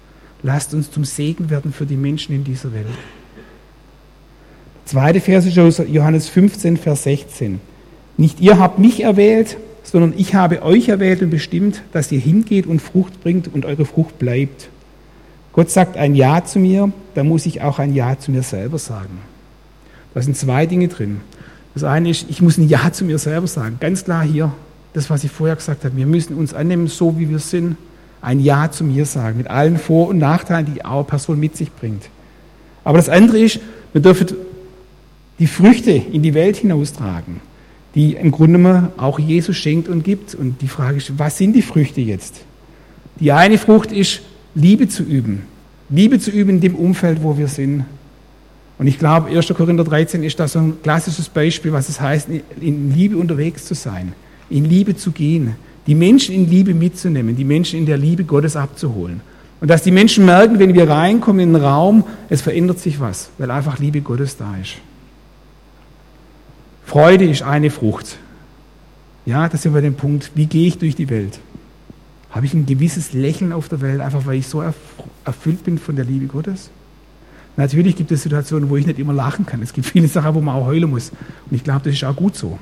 Lasst 0.43 0.75
uns 0.75 0.91
zum 0.91 1.05
Segen 1.05 1.51
werden 1.51 1.73
für 1.73 1.87
die 1.87 1.97
Menschen 1.97 2.35
in 2.35 2.45
dieser 2.45 2.73
Welt. 2.73 2.87
Zweite 4.87 5.21
Vers 5.21 5.47
ist 5.47 5.59
aus 5.59 5.81
Johannes 5.87 6.29
15, 6.29 6.77
Vers 6.77 7.05
16. 7.05 7.61
Nicht 8.17 8.41
ihr 8.41 8.59
habt 8.59 8.79
mich 8.79 9.03
erwählt, 9.03 9.57
sondern 9.85 10.15
ich 10.17 10.35
habe 10.35 10.63
euch 10.63 10.89
erwählt 10.89 11.23
und 11.23 11.31
bestimmt, 11.31 11.83
dass 11.93 12.11
ihr 12.11 12.21
hingeht 12.21 12.67
und 12.67 12.81
Frucht 12.81 13.23
bringt 13.23 13.53
und 13.53 13.65
eure 13.65 13.85
Frucht 13.85 14.19
bleibt. 14.19 14.69
Gott 15.53 15.71
sagt 15.71 15.97
ein 15.97 16.15
Ja 16.15 16.45
zu 16.45 16.59
mir, 16.59 16.93
da 17.15 17.25
muss 17.25 17.47
ich 17.47 17.63
auch 17.63 17.79
ein 17.79 17.95
Ja 17.95 18.19
zu 18.19 18.31
mir 18.31 18.43
selber 18.43 18.79
sagen. 18.79 19.19
Da 20.15 20.23
sind 20.23 20.37
zwei 20.37 20.67
Dinge 20.67 20.89
drin. 20.89 21.21
Das 21.75 21.85
eine 21.85 22.11
ist, 22.11 22.27
ich 22.29 22.43
muss 22.43 22.59
ein 22.59 22.69
Ja 22.69 22.93
zu 22.93 23.05
mir 23.05 23.19
selber 23.19 23.47
sagen. 23.47 23.77
Ganz 23.81 24.05
klar 24.05 24.25
hier, 24.25 24.53
das, 24.93 25.09
was 25.09 25.23
ich 25.25 25.31
vorher 25.31 25.57
gesagt 25.57 25.85
habe. 25.85 25.97
Wir 25.97 26.07
müssen 26.07 26.35
uns 26.35 26.53
annehmen, 26.53 26.89
so 26.89 27.19
wie 27.19 27.29
wir 27.29 27.39
sind. 27.39 27.77
Ein 28.23 28.41
Ja 28.41 28.71
zu 28.71 28.85
mir 28.85 29.07
sagen, 29.07 29.39
mit 29.39 29.49
allen 29.49 29.79
Vor- 29.79 30.09
und 30.09 30.19
Nachteilen, 30.19 30.75
die 30.75 30.85
eine 30.85 31.05
Person 31.05 31.39
mit 31.39 31.57
sich 31.57 31.73
bringt. 31.73 32.03
Aber 32.85 32.99
das 32.99 33.09
andere 33.09 33.39
ist, 33.39 33.61
wir 33.93 34.03
dürfen 34.03 34.27
die 35.39 35.47
Früchte 35.47 35.93
in 35.93 36.23
die 36.23 36.35
Welt 36.35 36.57
hinaustragen 36.57 37.41
die 37.95 38.15
im 38.15 38.31
Grunde 38.31 38.59
genommen 38.59 38.89
auch 38.97 39.19
Jesus 39.19 39.57
schenkt 39.57 39.89
und 39.89 40.05
gibt. 40.05 40.35
Und 40.35 40.63
die 40.63 40.69
Frage 40.69 40.99
ist, 40.99 41.19
was 41.19 41.39
sind 41.39 41.55
die 41.55 41.63
Früchte 41.63 42.01
jetzt? 42.01 42.43
Die 43.19 43.33
eine 43.33 43.59
Frucht 43.59 43.93
ist, 43.93 44.23
Liebe 44.55 44.89
zu 44.89 45.03
üben. 45.03 45.43
Liebe 45.89 46.19
zu 46.19 46.31
üben 46.31 46.51
in 46.51 46.61
dem 46.61 46.75
Umfeld, 46.77 47.23
wo 47.23 47.37
wir 47.37 47.49
sind. 47.49 47.85
Und 48.81 48.87
ich 48.87 48.99
glaube, 48.99 49.29
1. 49.29 49.47
Korinther 49.49 49.85
13 49.85 50.23
ist 50.23 50.41
da 50.41 50.49
so 50.49 50.59
ein 50.59 50.83
klassisches 50.83 51.29
Beispiel, 51.29 51.71
was 51.71 51.91
es 51.91 52.01
heißt, 52.01 52.29
in 52.63 52.95
Liebe 52.95 53.19
unterwegs 53.19 53.67
zu 53.67 53.75
sein, 53.75 54.15
in 54.49 54.65
Liebe 54.65 54.97
zu 54.97 55.11
gehen, 55.11 55.55
die 55.87 55.95
Menschen 55.95 56.35
in 56.35 56.49
Liebe 56.49 56.73
mitzunehmen, 56.73 57.37
die 57.37 57.45
Menschen 57.45 57.79
in 57.79 57.85
der 57.85 57.99
Liebe 57.99 58.25
Gottes 58.25 58.57
abzuholen. 58.57 59.21
Und 59.61 59.69
dass 59.69 59.83
die 59.83 59.91
Menschen 59.91 60.25
merken, 60.25 60.59
wenn 60.59 60.73
wir 60.73 60.89
reinkommen 60.89 61.41
in 61.41 61.53
den 61.53 61.63
Raum, 61.63 62.05
es 62.31 62.41
verändert 62.41 62.79
sich 62.79 62.99
was, 63.01 63.29
weil 63.37 63.51
einfach 63.51 63.79
Liebe 63.79 64.01
Gottes 64.01 64.39
da 64.39 64.57
ist. 64.57 64.77
Freude 66.87 67.29
ist 67.29 67.43
eine 67.43 67.69
Frucht. 67.69 68.17
Ja, 69.27 69.51
das 69.51 69.61
sind 69.61 69.75
wir 69.75 69.83
den 69.83 69.95
Punkt, 69.95 70.31
wie 70.37 70.47
gehe 70.47 70.69
ich 70.69 70.79
durch 70.79 70.97
die 70.97 71.11
Welt? 71.11 71.39
Habe 72.31 72.47
ich 72.47 72.55
ein 72.55 72.65
gewisses 72.65 73.13
Lächeln 73.13 73.53
auf 73.53 73.69
der 73.69 73.83
Welt, 73.83 74.01
einfach 74.01 74.25
weil 74.25 74.39
ich 74.39 74.47
so 74.47 74.65
erfüllt 75.27 75.65
bin 75.65 75.77
von 75.77 75.97
der 75.97 76.07
Liebe 76.07 76.25
Gottes? 76.25 76.71
Natürlich 77.61 77.95
gibt 77.95 78.11
es 78.11 78.23
Situationen, 78.23 78.71
wo 78.71 78.79
ich 78.79 78.87
nicht 78.87 78.99
immer 78.99 79.13
lachen 79.13 79.45
kann. 79.45 79.61
Es 79.61 79.75
gibt 79.75 79.87
viele 79.87 80.09
Sachen, 80.09 80.35
wo 80.35 80.41
man 80.41 80.57
auch 80.57 80.65
heulen 80.65 80.89
muss. 80.89 81.11
Und 81.11 81.55
ich 81.55 81.63
glaube, 81.63 81.83
das 81.85 81.93
ist 81.93 82.05
auch 82.05 82.17
gut 82.17 82.35
so. 82.35 82.59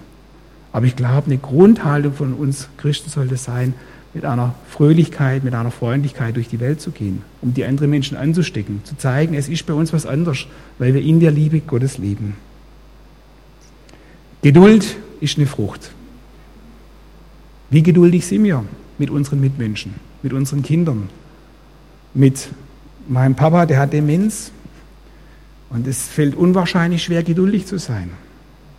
Aber 0.73 0.87
ich 0.87 0.97
glaube, 0.97 1.27
eine 1.27 1.39
Grundhaltung 1.39 2.13
von 2.15 2.35
uns 2.35 2.69
Christen 2.79 3.09
sollte 3.09 3.37
sein, 3.37 3.75
mit 4.13 4.25
einer 4.25 4.57
Fröhlichkeit, 4.69 5.45
mit 5.45 5.55
einer 5.55 5.71
Freundlichkeit 5.71 6.35
durch 6.35 6.49
die 6.49 6.59
Welt 6.59 6.81
zu 6.81 6.91
gehen, 6.91 7.23
um 7.43 7.55
die 7.55 7.65
anderen 7.65 7.91
Menschen 7.91 8.17
anzustecken, 8.17 8.81
zu 8.83 8.97
zeigen, 8.97 9.35
es 9.35 9.49
ist 9.49 9.67
bei 9.67 9.73
uns 9.73 9.93
was 9.93 10.05
anderes, 10.05 10.49
weil 10.81 10.95
wir 10.95 11.03
in 11.03 11.21
der 11.21 11.31
Liebe 11.31 11.61
Gottes 11.61 11.99
leben. 11.99 12.35
Geduld 14.43 14.97
ist 15.21 15.39
eine 15.39 15.47
Frucht. 15.47 15.93
Wie 17.71 17.85
geduldig 17.85 18.27
sind 18.27 18.43
wir 18.43 18.65
mit 18.99 19.11
unseren 19.11 19.41
Mitmenschen, 19.41 19.95
mit 20.25 20.33
unseren 20.33 20.65
Kindern, 20.65 21.09
mit 22.15 22.49
meinem 23.07 23.37
Papa, 23.37 23.65
der 23.65 23.79
hat 23.79 23.93
Demenz 23.93 24.51
und 25.71 25.87
es 25.87 26.09
fällt 26.09 26.35
unwahrscheinlich 26.35 27.03
schwer, 27.03 27.23
geduldig 27.23 27.67
zu 27.67 27.79
sein. 27.79 28.11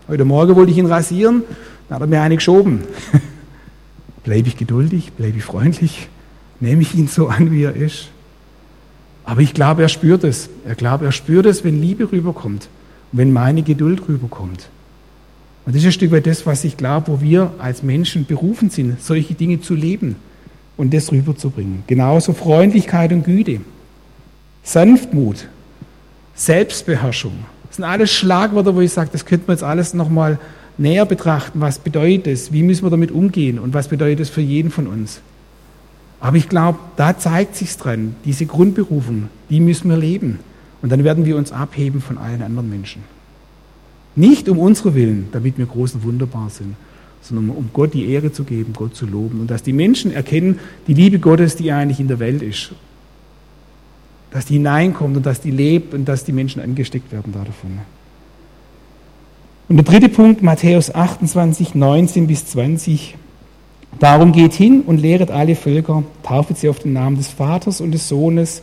Heute 0.08 0.25
Morgen 0.25 0.55
wollte 0.55 0.72
ich 0.72 0.77
ihn 0.77 0.88
rasieren, 0.88 1.43
dann 1.88 1.96
hat 1.96 2.01
er 2.01 2.08
mir 2.08 2.22
eine 2.22 2.36
geschoben. 2.36 2.81
bleibe 4.24 4.48
ich 4.48 4.58
geduldig, 4.58 5.13
bleibe 5.13 5.38
ich 5.38 5.43
freundlich, 5.43 6.10
nehme 6.60 6.81
ich 6.81 6.96
ihn 6.96 7.08
so 7.08 7.27
an, 7.27 7.51
wie 7.51 7.63
er 7.63 7.75
ist. 7.75 8.10
Aber 9.24 9.41
ich 9.41 9.53
glaube, 9.53 9.84
er 9.84 9.89
spürt 9.89 10.24
es. 10.24 10.50
Er 10.65 10.75
glaubt, 10.75 11.03
er 11.03 11.12
spürt 11.12 11.46
es, 11.46 11.63
wenn 11.63 11.79
Liebe 11.81 12.12
rüberkommt 12.12 12.67
wenn 13.12 13.34
meine 13.34 13.63
Geduld 13.63 14.08
rüberkommt. 14.08 14.69
Und 15.65 15.75
das 15.75 15.81
ist 15.81 15.88
ein 15.88 15.91
Stück 15.91 16.12
weit 16.12 16.25
das, 16.25 16.46
was 16.46 16.63
ich 16.63 16.77
glaube, 16.77 17.08
wo 17.08 17.22
wir 17.22 17.51
als 17.60 17.84
Menschen 17.84 18.25
berufen 18.25 18.69
sind, 18.69 19.01
solche 19.01 19.34
Dinge 19.34 19.62
zu 19.62 19.75
leben 19.75 20.15
und 20.77 20.93
das 20.93 21.12
rüberzubringen. 21.12 21.84
Genauso 21.88 22.34
Freundlichkeit 22.34 23.12
und 23.12 23.24
Güte, 23.24 23.62
Sanftmut, 24.63 25.48
Selbstbeherrschung. 26.39 27.34
Das 27.67 27.75
sind 27.75 27.86
alles 27.86 28.12
Schlagwörter, 28.12 28.74
wo 28.74 28.79
ich 28.79 28.93
sage, 28.93 29.10
das 29.12 29.25
könnte 29.25 29.48
man 29.48 29.58
jetzt 29.58 29.63
alles 29.63 29.93
nochmal 29.93 30.39
näher 30.77 31.05
betrachten. 31.05 31.60
Was 31.60 31.79
bedeutet 31.79 32.27
es? 32.27 32.53
Wie 32.53 32.63
müssen 32.63 32.86
wir 32.86 32.89
damit 32.89 33.12
umgehen? 33.12 33.60
Und 33.60 33.74
was 33.74 33.89
bedeutet 33.89 34.22
es 34.22 34.29
für 34.29 34.41
jeden 34.41 34.72
von 34.72 34.88
uns? 34.88 35.19
Aber 36.22 36.38
ich 36.38 36.48
glaube, 36.48 36.79
da 36.96 37.17
zeigt 37.17 37.58
sich 37.58 37.75
dran, 37.75 38.15
diese 38.24 38.46
Grundberufung, 38.46 39.27
die 39.50 39.60
müssen 39.60 39.89
wir 39.89 39.98
leben. 39.98 40.39
Und 40.81 40.91
dann 40.91 41.03
werden 41.03 41.25
wir 41.25 41.36
uns 41.36 41.51
abheben 41.51 42.01
von 42.01 42.17
allen 42.17 42.41
anderen 42.41 42.69
Menschen. 42.69 43.03
Nicht 44.15 44.48
um 44.48 44.60
unsere 44.60 44.96
Willen, 44.96 45.27
damit 45.34 45.58
wir 45.58 45.65
groß 45.65 45.96
und 45.96 46.03
wunderbar 46.03 46.50
sind, 46.50 46.75
sondern 47.22 47.55
um 47.55 47.69
Gott 47.74 47.93
die 47.93 48.10
Ehre 48.10 48.31
zu 48.31 48.46
geben, 48.46 48.72
Gott 48.74 48.96
zu 48.96 49.05
loben. 49.05 49.41
Und 49.41 49.51
dass 49.51 49.62
die 49.62 49.74
Menschen 49.74 50.12
erkennen, 50.12 50.60
die 50.88 50.93
Liebe 50.93 51.19
Gottes, 51.19 51.58
die 51.58 51.72
eigentlich 51.72 52.00
in 52.00 52.08
der 52.08 52.19
Welt 52.19 52.41
ist. 52.41 52.72
Dass 54.31 54.45
die 54.45 54.53
hineinkommt 54.55 55.17
und 55.17 55.25
dass 55.25 55.41
die 55.41 55.51
lebt 55.51 55.93
und 55.93 56.05
dass 56.05 56.24
die 56.24 56.31
Menschen 56.31 56.62
angesteckt 56.62 57.12
werden 57.12 57.33
davon. 57.33 57.79
Und 59.69 59.77
der 59.77 59.86
dritte 59.86 60.09
Punkt, 60.09 60.41
Matthäus 60.41 60.93
28, 60.93 61.75
19 61.75 62.27
bis 62.27 62.45
20. 62.48 63.15
Darum 64.00 64.31
geht 64.31 64.53
hin 64.53 64.81
und 64.81 65.00
lehret 65.00 65.31
alle 65.31 65.55
Völker, 65.55 66.03
taufet 66.24 66.57
sie 66.57 66.69
auf 66.69 66.79
den 66.79 66.93
Namen 66.93 67.17
des 67.17 67.27
Vaters 67.27 67.81
und 67.81 67.91
des 67.91 68.07
Sohnes 68.07 68.62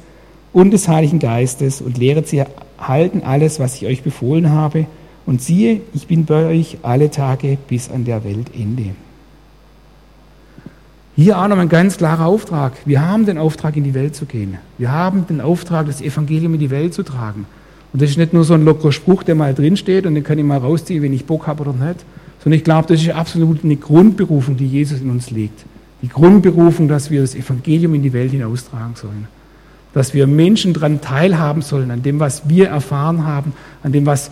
und 0.53 0.73
des 0.73 0.89
Heiligen 0.89 1.19
Geistes 1.19 1.81
und 1.81 1.99
lehret 1.99 2.29
sie 2.29 2.45
halten 2.79 3.23
alles, 3.23 3.61
was 3.61 3.77
ich 3.77 3.87
euch 3.87 4.03
befohlen 4.03 4.51
habe. 4.51 4.87
Und 5.27 5.43
siehe, 5.43 5.81
ich 5.93 6.07
bin 6.07 6.25
bei 6.25 6.47
euch 6.47 6.79
alle 6.83 7.11
Tage 7.11 7.59
bis 7.69 7.91
an 7.91 8.05
der 8.05 8.25
Weltende. 8.25 8.95
Hier 11.17 11.39
auch 11.39 11.49
noch 11.49 11.57
ein 11.57 11.71
ganz 11.71 11.97
klarer 11.97 12.27
Auftrag. 12.27 12.75
Wir 12.85 13.01
haben 13.01 13.25
den 13.25 13.39
Auftrag, 13.39 13.75
in 13.75 13.85
die 13.85 13.95
Welt 13.95 14.15
zu 14.15 14.27
gehen. 14.27 14.59
Wir 14.77 14.93
haben 14.93 15.27
den 15.27 15.41
Auftrag, 15.41 15.87
das 15.87 16.03
Evangelium 16.03 16.53
in 16.53 16.61
die 16.61 16.69
Welt 16.69 16.93
zu 16.93 17.03
tragen. 17.03 17.47
Und 17.95 18.03
das 18.03 18.11
ist 18.11 18.19
nicht 18.19 18.35
nur 18.35 18.45
so 18.45 18.53
ein 18.53 18.67
lockerer 18.67 18.93
Spruch, 18.93 19.23
der 19.23 19.35
mal 19.35 19.55
drinsteht 19.55 20.05
und 20.05 20.15
den 20.15 20.25
kann 20.25 20.39
ich 20.39 20.45
mal 20.45 20.59
rausziehen, 20.59 21.03
wenn 21.03 21.15
ich 21.15 21.25
Bock 21.25 21.47
habe 21.47 21.63
oder 21.63 21.73
nicht. 21.73 22.05
Sondern 22.45 22.59
ich 22.59 22.65
glaube, 22.65 22.89
das 22.89 23.01
ist 23.01 23.09
absolut 23.09 23.65
eine 23.65 23.77
Grundberufung, 23.77 24.59
die 24.59 24.67
Jesus 24.67 25.01
in 25.01 25.09
uns 25.09 25.31
legt. 25.31 25.65
Die 26.03 26.09
Grundberufung, 26.09 26.87
dass 26.87 27.11
wir 27.11 27.23
das 27.23 27.35
Evangelium 27.35 27.95
in 27.95 28.03
die 28.03 28.13
Welt 28.13 28.33
hinaustragen 28.33 28.97
sollen. 28.97 29.27
Dass 29.95 30.13
wir 30.13 30.27
Menschen 30.27 30.75
daran 30.75 31.01
teilhaben 31.01 31.63
sollen, 31.63 31.91
an 31.91 32.03
dem, 32.03 32.21
was 32.21 32.47
wir 32.47 32.69
erfahren 32.69 33.25
haben, 33.25 33.55
an 33.83 33.93
dem, 33.93 34.05
was 34.05 34.31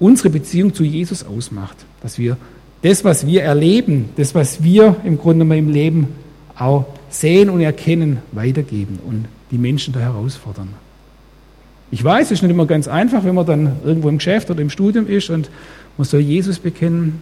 unsere 0.00 0.30
Beziehung 0.30 0.74
zu 0.74 0.82
Jesus 0.82 1.24
ausmacht. 1.24 1.76
Dass 2.02 2.18
wir 2.18 2.36
das, 2.82 3.04
was 3.04 3.26
wir 3.26 3.42
erleben, 3.42 4.10
das, 4.16 4.34
was 4.34 4.62
wir 4.62 4.96
im 5.04 5.18
Grunde 5.18 5.44
mal 5.44 5.58
im 5.58 5.68
Leben 5.68 6.08
auch 6.56 6.86
sehen 7.08 7.50
und 7.50 7.60
erkennen, 7.60 8.18
weitergeben 8.32 8.98
und 9.06 9.26
die 9.50 9.58
Menschen 9.58 9.92
da 9.92 10.00
herausfordern. 10.00 10.68
Ich 11.90 12.02
weiß, 12.04 12.26
es 12.26 12.32
ist 12.32 12.42
nicht 12.42 12.52
immer 12.52 12.66
ganz 12.66 12.86
einfach, 12.86 13.24
wenn 13.24 13.34
man 13.34 13.46
dann 13.46 13.72
irgendwo 13.84 14.08
im 14.08 14.18
Geschäft 14.18 14.50
oder 14.50 14.60
im 14.60 14.70
Studium 14.70 15.08
ist 15.08 15.28
und 15.28 15.50
man 15.98 16.06
soll 16.06 16.20
Jesus 16.20 16.58
bekennen. 16.58 17.20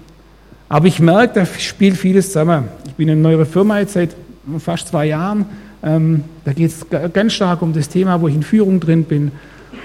Aber 0.69 0.87
ich 0.87 1.00
merke, 1.00 1.41
da 1.41 1.47
spielt 1.47 1.97
vieles 1.97 2.27
zusammen. 2.27 2.69
Ich 2.87 2.93
bin 2.93 3.09
in 3.09 3.23
neuen 3.23 3.47
Firma 3.47 3.79
jetzt 3.79 3.95
seit 3.95 4.15
fast 4.59 4.88
zwei 4.88 5.07
Jahren. 5.07 5.47
Ähm, 5.83 6.25
da 6.45 6.53
geht 6.53 6.71
es 6.71 6.87
ganz 7.12 7.33
stark 7.33 7.62
um 7.62 7.73
das 7.73 7.88
Thema, 7.88 8.21
wo 8.21 8.29
ich 8.29 8.35
in 8.35 8.43
Führung 8.43 8.79
drin 8.79 9.05
bin. 9.05 9.33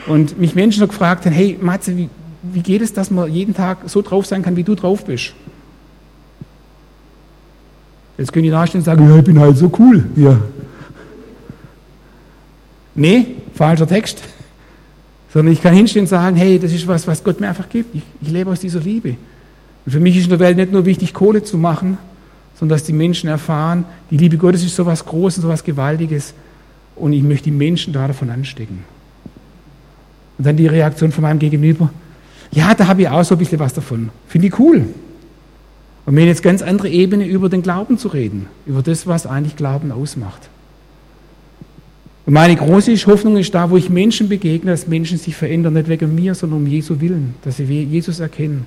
Und 0.07 0.37
mich 0.37 0.53
Menschen 0.53 0.85
gefragt 0.85 1.25
haben, 1.25 1.33
hey 1.33 1.57
Matze, 1.61 1.95
wie, 1.95 2.09
wie 2.41 2.61
geht 2.61 2.81
es, 2.81 2.91
dass 2.91 3.09
man 3.09 3.31
jeden 3.31 3.53
Tag 3.53 3.77
so 3.85 4.01
drauf 4.01 4.25
sein 4.25 4.41
kann, 4.41 4.57
wie 4.57 4.63
du 4.63 4.75
drauf 4.75 5.05
bist? 5.05 5.33
Jetzt 8.17 8.31
können 8.31 8.43
die 8.43 8.51
dastehen 8.51 8.81
und 8.81 8.85
sagen, 8.85 9.07
ja, 9.09 9.17
ich 9.17 9.23
bin 9.23 9.39
halt 9.39 9.57
so 9.57 9.71
cool. 9.79 10.05
Ja. 10.15 10.39
Nee, 12.95 13.27
falscher 13.55 13.87
Text. 13.87 14.21
Sondern 15.33 15.53
ich 15.53 15.61
kann 15.61 15.73
hinstehen 15.73 16.03
und 16.03 16.07
sagen, 16.07 16.35
hey, 16.35 16.59
das 16.59 16.71
ist 16.71 16.87
was, 16.87 17.07
was 17.07 17.23
Gott 17.23 17.39
mir 17.39 17.49
einfach 17.49 17.67
gibt. 17.67 17.95
Ich, 17.95 18.03
ich 18.21 18.29
lebe 18.29 18.51
aus 18.51 18.59
dieser 18.59 18.79
Liebe. 18.79 19.15
Und 19.85 19.91
für 19.91 19.99
mich 19.99 20.15
ist 20.15 20.25
in 20.25 20.29
der 20.29 20.39
Welt 20.39 20.57
nicht 20.57 20.71
nur 20.71 20.85
wichtig, 20.85 21.13
Kohle 21.13 21.43
zu 21.43 21.57
machen, 21.57 21.97
sondern 22.59 22.77
dass 22.77 22.85
die 22.85 22.93
Menschen 22.93 23.29
erfahren, 23.29 23.85
die 24.11 24.17
Liebe 24.17 24.37
Gottes 24.37 24.63
ist 24.63 24.75
so 24.75 24.85
was 24.85 25.03
Großes, 25.03 25.41
so 25.41 25.49
was 25.49 25.63
Gewaltiges. 25.63 26.35
Und 26.95 27.13
ich 27.13 27.23
möchte 27.23 27.45
die 27.45 27.51
Menschen 27.51 27.93
da 27.93 28.07
davon 28.07 28.29
anstecken. 28.29 28.83
Und 30.37 30.45
dann 30.45 30.55
die 30.55 30.67
Reaktion 30.67 31.11
von 31.11 31.23
meinem 31.23 31.39
Gegenüber, 31.39 31.89
ja, 32.51 32.75
da 32.75 32.87
habe 32.87 33.01
ich 33.01 33.09
auch 33.09 33.23
so 33.23 33.33
ein 33.33 33.39
bisschen 33.39 33.59
was 33.59 33.73
davon. 33.73 34.09
Finde 34.27 34.47
ich 34.47 34.59
cool. 34.59 34.85
Und 36.05 36.17
haben 36.17 36.27
jetzt 36.27 36.43
ganz 36.43 36.61
andere 36.61 36.89
Ebene 36.89 37.25
über 37.25 37.49
den 37.49 37.61
Glauben 37.61 37.97
zu 37.97 38.09
reden, 38.09 38.47
über 38.65 38.81
das, 38.81 39.07
was 39.07 39.25
eigentlich 39.25 39.55
Glauben 39.55 39.91
ausmacht. 39.91 40.49
Und 42.25 42.33
meine 42.33 42.55
große 42.55 42.95
Hoffnung 43.07 43.37
ist 43.37 43.53
da, 43.53 43.69
wo 43.69 43.77
ich 43.77 43.89
Menschen 43.89 44.29
begegne, 44.29 44.71
dass 44.71 44.87
Menschen 44.87 45.17
sich 45.17 45.35
verändern, 45.35 45.73
nicht 45.73 45.89
wegen 45.89 46.15
mir, 46.15 46.35
sondern 46.35 46.59
um 46.59 46.67
Jesu 46.67 47.01
Willen, 47.01 47.35
dass 47.43 47.57
sie 47.57 47.63
Jesus 47.63 48.19
erkennen 48.19 48.65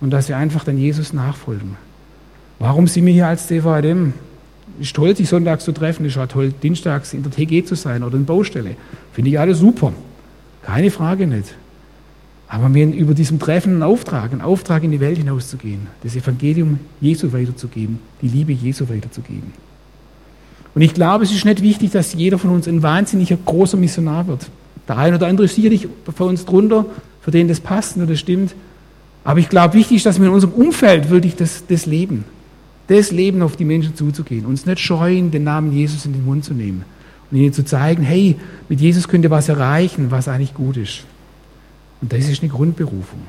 und 0.00 0.10
dass 0.10 0.26
sie 0.26 0.34
einfach 0.34 0.64
dann 0.64 0.78
Jesus 0.78 1.12
nachfolgen. 1.12 1.76
Warum 2.58 2.86
sind 2.86 3.06
wir 3.06 3.12
hier 3.12 3.26
als 3.26 3.46
DVADM? 3.46 4.12
Ist 4.78 4.94
toll, 4.94 5.16
sich 5.16 5.28
sonntags 5.28 5.64
zu 5.64 5.72
treffen, 5.72 6.04
ist 6.04 6.16
auch 6.18 6.26
toll, 6.26 6.52
dienstags 6.62 7.12
in 7.14 7.22
der 7.22 7.32
TG 7.32 7.64
zu 7.64 7.74
sein 7.74 8.02
oder 8.02 8.16
in 8.16 8.24
Baustelle. 8.24 8.76
Finde 9.12 9.30
ich 9.30 9.38
alles 9.38 9.58
super. 9.58 9.92
Keine 10.62 10.90
Frage 10.90 11.26
nicht. 11.26 11.54
Aber 12.52 12.74
wir 12.74 12.84
haben 12.84 12.92
über 12.92 13.14
diesem 13.14 13.38
Treffen 13.38 13.74
einen 13.74 13.84
Auftrag, 13.84 14.32
einen 14.32 14.40
Auftrag 14.40 14.82
in 14.82 14.90
die 14.90 14.98
Welt 14.98 15.16
hinauszugehen, 15.18 15.86
das 16.02 16.16
Evangelium 16.16 16.80
Jesu 17.00 17.32
weiterzugeben, 17.32 18.00
die 18.20 18.26
Liebe 18.26 18.52
Jesu 18.52 18.88
weiterzugeben. 18.88 19.52
Und 20.74 20.82
ich 20.82 20.92
glaube, 20.92 21.22
es 21.22 21.30
ist 21.30 21.44
nicht 21.44 21.62
wichtig, 21.62 21.92
dass 21.92 22.12
jeder 22.12 22.38
von 22.38 22.50
uns 22.50 22.66
ein 22.66 22.82
wahnsinniger 22.82 23.36
großer 23.36 23.76
Missionar 23.76 24.26
wird. 24.26 24.50
Der 24.88 24.98
eine 24.98 25.14
oder 25.14 25.28
andere 25.28 25.44
ist 25.44 25.54
sicherlich 25.54 25.86
für 26.12 26.24
uns 26.24 26.44
drunter, 26.44 26.86
für 27.20 27.30
den 27.30 27.46
das 27.46 27.60
passt 27.60 27.96
und 27.96 28.10
das 28.10 28.18
stimmt. 28.18 28.56
Aber 29.22 29.38
ich 29.38 29.48
glaube, 29.48 29.74
wichtig 29.74 29.98
ist, 29.98 30.06
dass 30.06 30.18
wir 30.18 30.26
in 30.26 30.32
unserem 30.32 30.54
Umfeld 30.54 31.08
wirklich 31.08 31.36
das, 31.36 31.64
das 31.68 31.86
leben. 31.86 32.24
Das 32.88 33.12
Leben 33.12 33.42
auf 33.42 33.54
die 33.54 33.64
Menschen 33.64 33.94
zuzugehen. 33.94 34.44
Uns 34.44 34.66
nicht 34.66 34.80
scheuen, 34.80 35.30
den 35.30 35.44
Namen 35.44 35.72
Jesus 35.72 36.04
in 36.04 36.14
den 36.14 36.24
Mund 36.24 36.44
zu 36.44 36.54
nehmen. 36.54 36.84
Und 37.30 37.38
ihnen 37.38 37.52
zu 37.52 37.64
zeigen, 37.64 38.02
hey, 38.02 38.34
mit 38.68 38.80
Jesus 38.80 39.06
könnt 39.06 39.22
ihr 39.22 39.30
was 39.30 39.48
erreichen, 39.48 40.10
was 40.10 40.26
eigentlich 40.26 40.54
gut 40.54 40.76
ist. 40.76 41.04
Und 42.00 42.12
das 42.12 42.28
ist 42.28 42.42
eine 42.42 42.50
Grundberufung. 42.50 43.20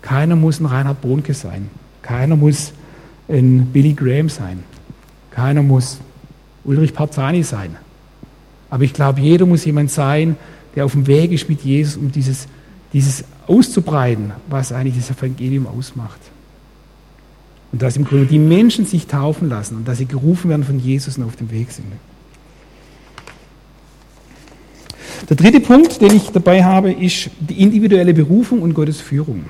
Keiner 0.00 0.36
muss 0.36 0.60
ein 0.60 0.66
Reinhard 0.66 1.00
Bonke 1.00 1.34
sein. 1.34 1.70
Keiner 2.02 2.36
muss 2.36 2.72
ein 3.28 3.66
Billy 3.66 3.94
Graham 3.94 4.28
sein. 4.28 4.64
Keiner 5.30 5.62
muss 5.62 5.98
Ulrich 6.64 6.92
Parzani 6.94 7.42
sein. 7.42 7.76
Aber 8.70 8.84
ich 8.84 8.92
glaube, 8.92 9.20
jeder 9.20 9.46
muss 9.46 9.64
jemand 9.64 9.90
sein, 9.90 10.36
der 10.74 10.84
auf 10.84 10.92
dem 10.92 11.06
Weg 11.06 11.32
ist 11.32 11.48
mit 11.48 11.62
Jesus, 11.62 11.96
um 11.96 12.10
dieses, 12.10 12.46
dieses 12.92 13.24
auszubreiten, 13.46 14.32
was 14.48 14.72
eigentlich 14.72 14.96
das 14.96 15.16
Evangelium 15.16 15.66
ausmacht. 15.66 16.20
Und 17.70 17.82
dass 17.82 17.96
im 17.96 18.04
Grunde 18.04 18.26
die 18.26 18.38
Menschen 18.38 18.84
sich 18.86 19.06
taufen 19.06 19.48
lassen 19.48 19.76
und 19.76 19.88
dass 19.88 19.98
sie 19.98 20.06
gerufen 20.06 20.50
werden 20.50 20.64
von 20.64 20.78
Jesus 20.78 21.18
und 21.18 21.24
auf 21.24 21.36
dem 21.36 21.50
Weg 21.50 21.70
sind. 21.70 21.86
Der 25.28 25.36
dritte 25.36 25.60
Punkt, 25.60 26.00
den 26.00 26.14
ich 26.14 26.30
dabei 26.30 26.64
habe, 26.64 26.92
ist 26.92 27.30
die 27.38 27.62
individuelle 27.62 28.12
Berufung 28.12 28.62
und 28.62 28.74
Gottes 28.74 29.00
Führung. 29.00 29.44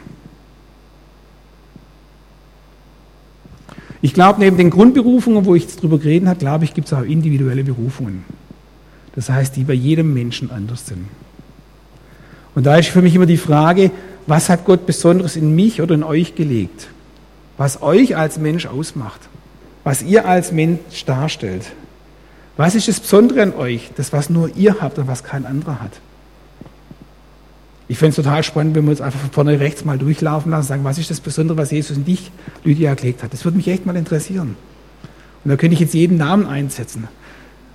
Ich 4.02 4.14
glaube, 4.14 4.40
neben 4.40 4.56
den 4.56 4.70
Grundberufungen, 4.70 5.46
wo 5.46 5.54
ich 5.54 5.62
jetzt 5.62 5.80
drüber 5.80 5.98
geredet 5.98 6.28
habe, 6.28 6.38
glaube 6.38 6.64
ich, 6.64 6.74
gibt 6.74 6.88
es 6.88 6.92
auch 6.92 7.02
individuelle 7.02 7.62
Berufungen. 7.62 8.24
Das 9.14 9.30
heißt, 9.30 9.56
die 9.56 9.64
bei 9.64 9.74
jedem 9.74 10.12
Menschen 10.12 10.50
anders 10.50 10.86
sind. 10.86 11.06
Und 12.54 12.66
da 12.66 12.76
ist 12.76 12.88
für 12.88 13.00
mich 13.00 13.14
immer 13.14 13.26
die 13.26 13.36
Frage, 13.36 13.90
was 14.26 14.48
hat 14.48 14.64
Gott 14.64 14.86
Besonderes 14.86 15.36
in 15.36 15.54
mich 15.54 15.80
oder 15.80 15.94
in 15.94 16.02
euch 16.02 16.34
gelegt? 16.34 16.88
Was 17.56 17.80
euch 17.80 18.16
als 18.16 18.38
Mensch 18.38 18.66
ausmacht? 18.66 19.20
Was 19.84 20.02
ihr 20.02 20.26
als 20.26 20.52
Mensch 20.52 21.04
darstellt? 21.06 21.72
Was 22.56 22.74
ist 22.74 22.88
das 22.88 23.00
Besondere 23.00 23.42
an 23.42 23.54
euch, 23.54 23.90
das 23.96 24.12
was 24.12 24.28
nur 24.28 24.54
ihr 24.56 24.76
habt 24.80 24.98
und 24.98 25.06
was 25.06 25.24
kein 25.24 25.46
anderer 25.46 25.80
hat? 25.80 25.92
Ich 27.88 27.98
fände 27.98 28.10
es 28.10 28.16
total 28.16 28.42
spannend, 28.42 28.74
wenn 28.74 28.84
wir 28.84 28.90
uns 28.90 29.00
einfach 29.00 29.20
von 29.20 29.30
vorne 29.30 29.60
rechts 29.60 29.84
mal 29.84 29.98
durchlaufen 29.98 30.50
lassen 30.50 30.62
und 30.62 30.68
sagen, 30.68 30.84
was 30.84 30.98
ist 30.98 31.10
das 31.10 31.20
Besondere, 31.20 31.58
was 31.58 31.70
Jesus 31.70 31.96
in 31.96 32.04
dich, 32.04 32.30
Lydia, 32.64 32.94
gelegt 32.94 33.22
hat. 33.22 33.32
Das 33.32 33.44
würde 33.44 33.56
mich 33.56 33.68
echt 33.68 33.84
mal 33.84 33.96
interessieren. 33.96 34.56
Und 35.44 35.50
da 35.50 35.56
könnte 35.56 35.74
ich 35.74 35.80
jetzt 35.80 35.94
jeden 35.94 36.16
Namen 36.16 36.46
einsetzen. 36.46 37.08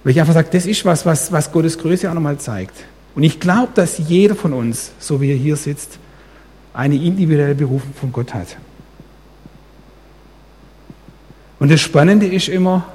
Weil 0.03 0.11
ich 0.11 0.19
einfach 0.19 0.33
sage, 0.33 0.49
das 0.51 0.65
ist 0.65 0.85
was, 0.85 1.05
was, 1.05 1.31
was 1.31 1.51
Gottes 1.51 1.77
Größe 1.77 2.09
auch 2.09 2.13
nochmal 2.13 2.37
zeigt. 2.37 2.85
Und 3.13 3.23
ich 3.23 3.39
glaube, 3.39 3.69
dass 3.75 3.97
jeder 3.97 4.35
von 4.35 4.53
uns, 4.53 4.91
so 4.99 5.21
wie 5.21 5.31
er 5.31 5.37
hier 5.37 5.55
sitzt, 5.55 5.99
eine 6.73 6.95
individuelle 6.95 7.55
Berufung 7.55 7.93
von 7.93 8.11
Gott 8.11 8.33
hat. 8.33 8.57
Und 11.59 11.71
das 11.71 11.81
Spannende 11.81 12.27
ist 12.27 12.47
immer, 12.47 12.85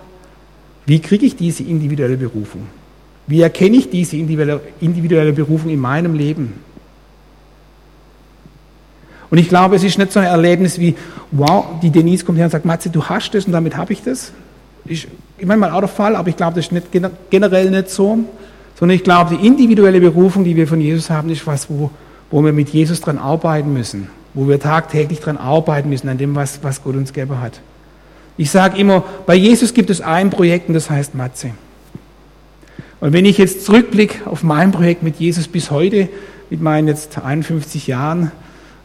wie 0.87 1.01
kriege 1.01 1.27
ich 1.27 1.37
diese 1.37 1.63
individuelle 1.63 2.17
Berufung? 2.17 2.67
Wie 3.27 3.41
erkenne 3.41 3.77
ich 3.77 3.89
diese 3.91 4.17
individuelle 4.17 5.33
Berufung 5.33 5.71
in 5.71 5.79
meinem 5.79 6.15
Leben? 6.15 6.55
Und 9.31 9.39
ich 9.39 9.49
glaube, 9.49 9.77
es 9.77 9.85
ist 9.85 9.97
nicht 9.97 10.13
so 10.13 10.21
ein 10.21 10.27
Erlebnis 10.27 10.79
wie, 10.79 10.95
wow, 11.31 11.65
die 11.81 11.89
Denise 11.89 12.25
kommt 12.25 12.37
her 12.37 12.45
und 12.45 12.51
sagt, 12.51 12.67
Matze, 12.67 12.91
du 12.91 13.03
hast 13.03 13.31
das 13.33 13.47
und 13.47 13.53
damit 13.53 13.77
habe 13.77 13.93
ich 13.95 14.03
das. 14.03 14.33
Ist 14.85 15.09
manchmal 15.43 15.71
auch 15.71 15.81
der 15.81 15.89
Fall, 15.89 16.17
aber 16.17 16.29
ich 16.29 16.37
glaube, 16.37 16.57
das 16.57 16.67
ist 16.67 16.73
nicht 16.73 16.89
generell 17.31 17.71
nicht 17.71 17.89
so. 17.89 18.19
Sondern 18.79 18.97
ich 18.97 19.05
glaube, 19.05 19.37
die 19.37 19.47
individuelle 19.47 20.01
Berufung, 20.01 20.45
die 20.45 20.55
wir 20.55 20.67
von 20.67 20.81
Jesus 20.83 21.09
haben, 21.09 21.31
ist 21.31 21.47
was, 21.47 21.71
wo, 21.71 21.91
wo 22.31 22.45
wir 22.45 22.53
mit 22.53 22.71
Jesus 22.71 23.01
dran 23.01 23.17
arbeiten 23.17 23.73
müssen. 23.73 24.09
Wo 24.35 24.49
wir 24.49 24.61
tagtäglich 24.61 25.21
dran 25.21 25.39
arbeiten 25.39 25.89
müssen, 25.89 26.11
an 26.11 26.19
dem, 26.19 26.35
was, 26.35 26.63
was 26.63 26.83
Gott 26.83 26.97
uns 26.97 27.13
gegeben 27.13 27.41
hat. 27.41 27.61
Ich 28.37 28.51
sage 28.51 28.79
immer, 28.79 29.05
bei 29.27 29.35
Jesus 29.35 29.75
gibt 29.75 29.91
es 29.91 30.01
ein 30.01 30.31
Projekt 30.31 30.69
und 30.69 30.75
das 30.75 30.89
heißt 30.89 31.15
Matze. 31.15 31.51
Und 33.01 33.13
wenn 33.13 33.25
ich 33.25 33.37
jetzt 33.39 33.65
zurückblicke 33.65 34.31
auf 34.31 34.43
mein 34.43 34.73
Projekt 34.73 35.03
mit 35.03 35.17
Jesus 35.17 35.49
bis 35.49 35.71
heute, 35.71 36.09
mit 36.51 36.63
meinen 36.63 36.89
jetzt 36.89 37.19
51 37.19 37.87
Jahren, 37.87 38.31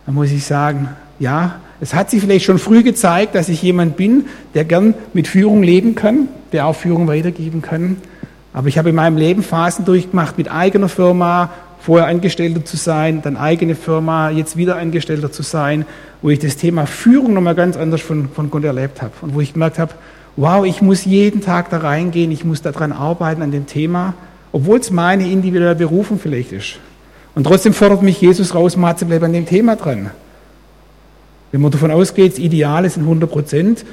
dann 0.06 0.16
muss 0.16 0.32
ich 0.32 0.46
sagen, 0.46 0.90
ja, 1.20 1.60
es 1.80 1.94
hat 1.94 2.10
sich 2.10 2.22
vielleicht 2.22 2.46
schon 2.46 2.58
früh 2.58 2.82
gezeigt, 2.82 3.36
dass 3.36 3.50
ich 3.50 3.62
jemand 3.62 3.98
bin, 3.98 4.26
der 4.54 4.66
gern 4.66 4.96
mit 5.14 5.28
Führung 5.28 5.62
leben 5.64 5.94
kann, 5.96 6.28
der 6.52 6.66
auch 6.66 6.76
Führung 6.76 7.08
weitergeben 7.08 7.62
kann. 7.62 7.98
Aber 8.54 8.68
ich 8.68 8.78
habe 8.80 8.90
in 8.90 8.96
meinem 8.96 9.18
Leben 9.18 9.44
Phasen 9.44 9.86
durchgemacht, 9.86 10.38
mit 10.38 10.50
eigener 10.50 10.90
Firma, 10.90 11.52
vorher 11.88 12.08
Angestellter 12.08 12.66
zu 12.66 12.76
sein, 12.76 13.22
dann 13.22 13.38
eigene 13.38 13.74
Firma, 13.74 14.30
jetzt 14.30 14.58
wieder 14.58 14.76
Angestellter 14.76 15.32
zu 15.32 15.42
sein, 15.42 15.86
wo 16.22 16.30
ich 16.30 16.38
das 16.38 16.58
Thema 16.58 16.86
Führung 16.86 17.34
nochmal 17.34 17.56
ganz 17.56 17.78
anders 17.78 18.02
von, 18.02 18.28
von 18.28 18.50
Gott 18.50 18.66
erlebt 18.66 19.02
habe 19.02 19.14
und 19.22 19.34
wo 19.34 19.40
ich 19.40 19.54
gemerkt 19.54 19.80
habe, 19.80 19.94
wow, 20.36 20.66
ich 20.66 20.82
muss 20.82 21.06
jeden 21.06 21.40
Tag 21.40 21.70
da 21.70 21.78
reingehen, 21.78 22.30
ich 22.30 22.44
muss 22.44 22.62
daran 22.62 22.92
arbeiten 22.92 23.42
an 23.42 23.52
dem 23.52 23.68
Thema, 23.68 24.16
obwohl 24.52 24.80
es 24.80 24.92
meine 24.92 25.32
individuelle 25.32 25.76
Berufung 25.76 26.20
vielleicht 26.20 26.52
ist. 26.52 26.78
Und 27.36 27.46
trotzdem 27.46 27.72
fordert 27.72 28.02
mich 28.02 28.20
Jesus 28.20 28.54
raus, 28.54 28.76
Matze, 28.76 29.06
bleib 29.06 29.24
an 29.24 29.32
dem 29.32 29.46
Thema 29.46 29.78
dran. 29.78 30.12
Wenn 31.54 31.62
man 31.62 31.72
davon 31.72 31.92
ausgeht, 31.92 32.34
das 32.34 32.40
Ideal 32.40 32.90
sind 32.90 33.04
100 33.04 33.32
Prozent, 33.32 33.86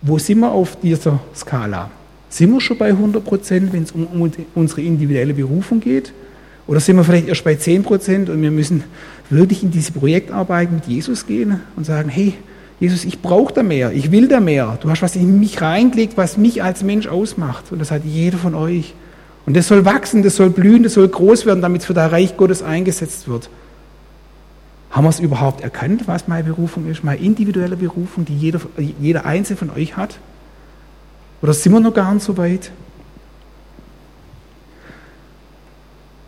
wo 0.00 0.18
sind 0.18 0.40
wir 0.40 0.50
auf 0.50 0.74
dieser 0.80 1.20
Skala? 1.36 1.88
Sind 2.30 2.50
wir 2.52 2.60
schon 2.60 2.78
bei 2.78 2.88
100 2.88 3.24
Prozent, 3.24 3.72
wenn 3.72 3.84
es 3.84 3.92
um 3.92 4.32
unsere 4.56 4.80
individuelle 4.80 5.34
Berufung 5.34 5.78
geht? 5.78 6.12
Oder 6.66 6.80
sind 6.80 6.96
wir 6.96 7.04
vielleicht 7.04 7.28
erst 7.28 7.44
bei 7.44 7.56
10 7.56 7.82
Prozent 7.82 8.30
und 8.30 8.40
wir 8.40 8.50
müssen 8.50 8.84
wirklich 9.30 9.62
in 9.62 9.70
diese 9.70 9.92
Projektarbeit 9.92 10.70
mit 10.70 10.86
Jesus 10.86 11.26
gehen 11.26 11.60
und 11.76 11.84
sagen, 11.84 12.08
hey, 12.08 12.34
Jesus, 12.78 13.04
ich 13.04 13.22
brauche 13.22 13.52
da 13.54 13.62
mehr, 13.62 13.92
ich 13.92 14.10
will 14.10 14.28
da 14.28 14.40
mehr. 14.40 14.78
Du 14.80 14.90
hast 14.90 15.02
was 15.02 15.14
in 15.14 15.38
mich 15.38 15.60
reingelegt, 15.60 16.16
was 16.16 16.36
mich 16.36 16.62
als 16.62 16.82
Mensch 16.82 17.06
ausmacht. 17.06 17.70
Und 17.70 17.78
das 17.78 17.90
hat 17.90 18.04
jeder 18.04 18.38
von 18.38 18.54
euch. 18.54 18.94
Und 19.46 19.56
das 19.56 19.68
soll 19.68 19.84
wachsen, 19.84 20.22
das 20.22 20.36
soll 20.36 20.50
blühen, 20.50 20.82
das 20.82 20.94
soll 20.94 21.08
groß 21.08 21.46
werden, 21.46 21.62
damit 21.62 21.82
es 21.82 21.86
für 21.86 21.94
das 21.94 22.10
Reich 22.10 22.36
Gottes 22.36 22.62
eingesetzt 22.62 23.28
wird. 23.28 23.50
Haben 24.90 25.04
wir 25.04 25.10
es 25.10 25.20
überhaupt 25.20 25.62
erkannt, 25.62 26.02
was 26.06 26.28
meine 26.28 26.44
Berufung 26.44 26.88
ist, 26.88 27.02
meine 27.02 27.20
individuelle 27.20 27.76
Berufung, 27.76 28.24
die 28.24 28.36
jeder, 28.36 28.60
jeder 29.00 29.24
Einzelne 29.24 29.56
von 29.56 29.70
euch 29.70 29.96
hat? 29.96 30.18
Oder 31.40 31.54
sind 31.54 31.72
wir 31.72 31.80
noch 31.80 31.94
gar 31.94 32.12
nicht 32.12 32.24
so 32.24 32.36
weit? 32.36 32.70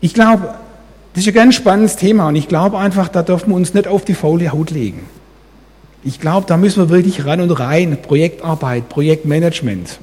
Ich 0.05 0.13
glaube, 0.13 0.53
das 1.13 1.23
ist 1.23 1.29
ein 1.29 1.33
ganz 1.33 1.55
spannendes 1.55 1.95
Thema 1.95 2.27
und 2.27 2.35
ich 2.35 2.47
glaube 2.47 2.77
einfach, 2.77 3.07
da 3.07 3.23
dürfen 3.23 3.49
wir 3.49 3.55
uns 3.55 3.73
nicht 3.73 3.87
auf 3.87 4.05
die 4.05 4.13
faule 4.13 4.51
Haut 4.51 4.69
legen. 4.69 5.09
Ich 6.03 6.19
glaube, 6.19 6.45
da 6.45 6.57
müssen 6.57 6.77
wir 6.77 6.89
wirklich 6.89 7.25
ran 7.25 7.41
und 7.41 7.49
rein. 7.49 7.97
Projektarbeit, 7.99 8.87
Projektmanagement, 8.87 9.97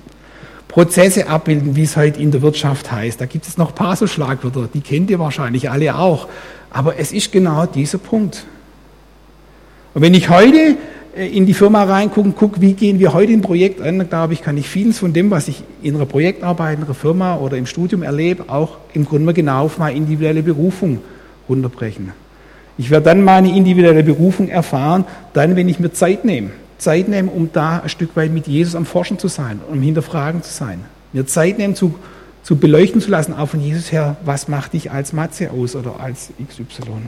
Prozesse 0.66 1.28
abbilden, 1.28 1.76
wie 1.76 1.84
es 1.84 1.96
heute 1.96 2.20
in 2.20 2.32
der 2.32 2.42
Wirtschaft 2.42 2.90
heißt. 2.90 3.20
Da 3.20 3.26
gibt 3.26 3.46
es 3.46 3.58
noch 3.58 3.68
ein 3.68 3.74
paar 3.76 3.94
so 3.94 4.08
Schlagwörter, 4.08 4.68
die 4.74 4.80
kennt 4.80 5.08
ihr 5.08 5.20
wahrscheinlich 5.20 5.70
alle 5.70 5.96
auch. 5.96 6.26
Aber 6.72 6.98
es 6.98 7.12
ist 7.12 7.30
genau 7.30 7.66
dieser 7.66 7.98
Punkt. 7.98 8.44
Und 9.94 10.02
wenn 10.02 10.14
ich 10.14 10.28
heute 10.30 10.78
in 11.14 11.44
die 11.44 11.54
Firma 11.54 11.84
reingucke 11.84 12.28
und 12.28 12.36
gucke, 12.36 12.60
wie 12.60 12.72
gehen 12.72 12.98
wir 12.98 13.12
heute 13.12 13.32
ein 13.32 13.42
Projekt 13.42 13.80
an, 13.80 13.98
dann 13.98 14.08
glaube 14.08 14.32
ich, 14.32 14.42
kann 14.42 14.56
ich 14.56 14.68
vieles 14.68 14.98
von 14.98 15.12
dem, 15.12 15.30
was 15.30 15.48
ich 15.48 15.62
in 15.82 15.94
einer 15.94 16.06
Projektarbeit, 16.06 16.78
in 16.78 16.84
einer 16.84 16.94
Firma 16.94 17.36
oder 17.36 17.56
im 17.58 17.66
Studium 17.66 18.02
erlebe, 18.02 18.44
auch 18.48 18.78
im 18.94 19.04
Grunde 19.04 19.34
genau 19.34 19.64
auf 19.64 19.78
meine 19.78 19.96
individuelle 19.96 20.42
Berufung 20.42 21.00
runterbrechen. 21.48 22.12
Ich 22.78 22.90
werde 22.90 23.04
dann 23.04 23.22
meine 23.22 23.54
individuelle 23.54 24.02
Berufung 24.02 24.48
erfahren, 24.48 25.04
dann, 25.34 25.56
wenn 25.56 25.68
ich 25.68 25.78
mir 25.78 25.92
Zeit 25.92 26.24
nehme. 26.24 26.50
Zeit 26.78 27.08
nehme, 27.08 27.30
um 27.30 27.50
da 27.52 27.80
ein 27.80 27.88
Stück 27.88 28.16
weit 28.16 28.32
mit 28.32 28.46
Jesus 28.46 28.74
am 28.74 28.86
Forschen 28.86 29.18
zu 29.18 29.28
sein, 29.28 29.60
um 29.70 29.80
hinterfragen 29.82 30.42
zu 30.42 30.52
sein. 30.52 30.80
Mir 31.12 31.26
Zeit 31.26 31.58
nehmen, 31.58 31.74
zu, 31.74 31.94
zu 32.42 32.56
beleuchten 32.56 33.00
zu 33.00 33.10
lassen, 33.10 33.34
auch 33.34 33.50
von 33.50 33.60
Jesus 33.60 33.92
her, 33.92 34.16
was 34.24 34.48
macht 34.48 34.72
dich 34.72 34.90
als 34.90 35.12
Matze 35.12 35.50
aus 35.50 35.76
oder 35.76 36.00
als 36.00 36.30
XY. 36.48 37.02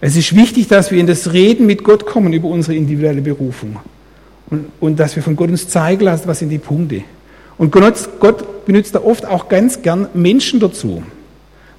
Es 0.00 0.16
ist 0.16 0.34
wichtig, 0.34 0.68
dass 0.68 0.90
wir 0.90 0.98
in 0.98 1.06
das 1.06 1.32
Reden 1.32 1.66
mit 1.66 1.84
Gott 1.84 2.06
kommen 2.06 2.32
über 2.32 2.48
unsere 2.48 2.74
individuelle 2.74 3.20
Berufung. 3.20 3.76
Und, 4.48 4.66
und 4.80 4.98
dass 4.98 5.14
wir 5.14 5.22
von 5.22 5.36
Gott 5.36 5.50
uns 5.50 5.68
zeigen 5.68 6.04
lassen, 6.04 6.26
was 6.26 6.38
sind 6.38 6.48
die 6.48 6.58
Punkte. 6.58 7.02
Und 7.58 7.70
Gott, 7.70 8.64
benutzt 8.64 8.94
da 8.94 9.02
oft 9.02 9.26
auch 9.26 9.48
ganz 9.48 9.82
gern 9.82 10.08
Menschen 10.14 10.60
dazu. 10.60 11.02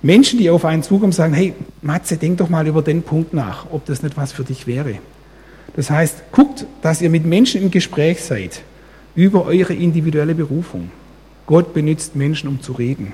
Menschen, 0.03 0.39
die 0.39 0.49
auf 0.49 0.65
einen 0.65 0.83
zukommen 0.83 1.11
sagen, 1.11 1.33
hey, 1.33 1.53
Matze, 1.81 2.17
denk 2.17 2.37
doch 2.37 2.49
mal 2.49 2.67
über 2.67 2.81
den 2.81 3.01
Punkt 3.01 3.33
nach, 3.33 3.65
ob 3.71 3.85
das 3.85 4.03
nicht 4.03 4.17
was 4.17 4.31
für 4.31 4.43
dich 4.43 4.67
wäre. 4.67 4.95
Das 5.75 5.89
heißt, 5.89 6.31
guckt, 6.31 6.65
dass 6.81 7.01
ihr 7.01 7.09
mit 7.09 7.25
Menschen 7.25 7.61
im 7.61 7.71
Gespräch 7.71 8.21
seid 8.21 8.61
über 9.15 9.45
eure 9.45 9.73
individuelle 9.73 10.35
Berufung. 10.35 10.91
Gott 11.45 11.73
benutzt 11.73 12.15
Menschen, 12.15 12.47
um 12.47 12.61
zu 12.61 12.73
reden. 12.73 13.13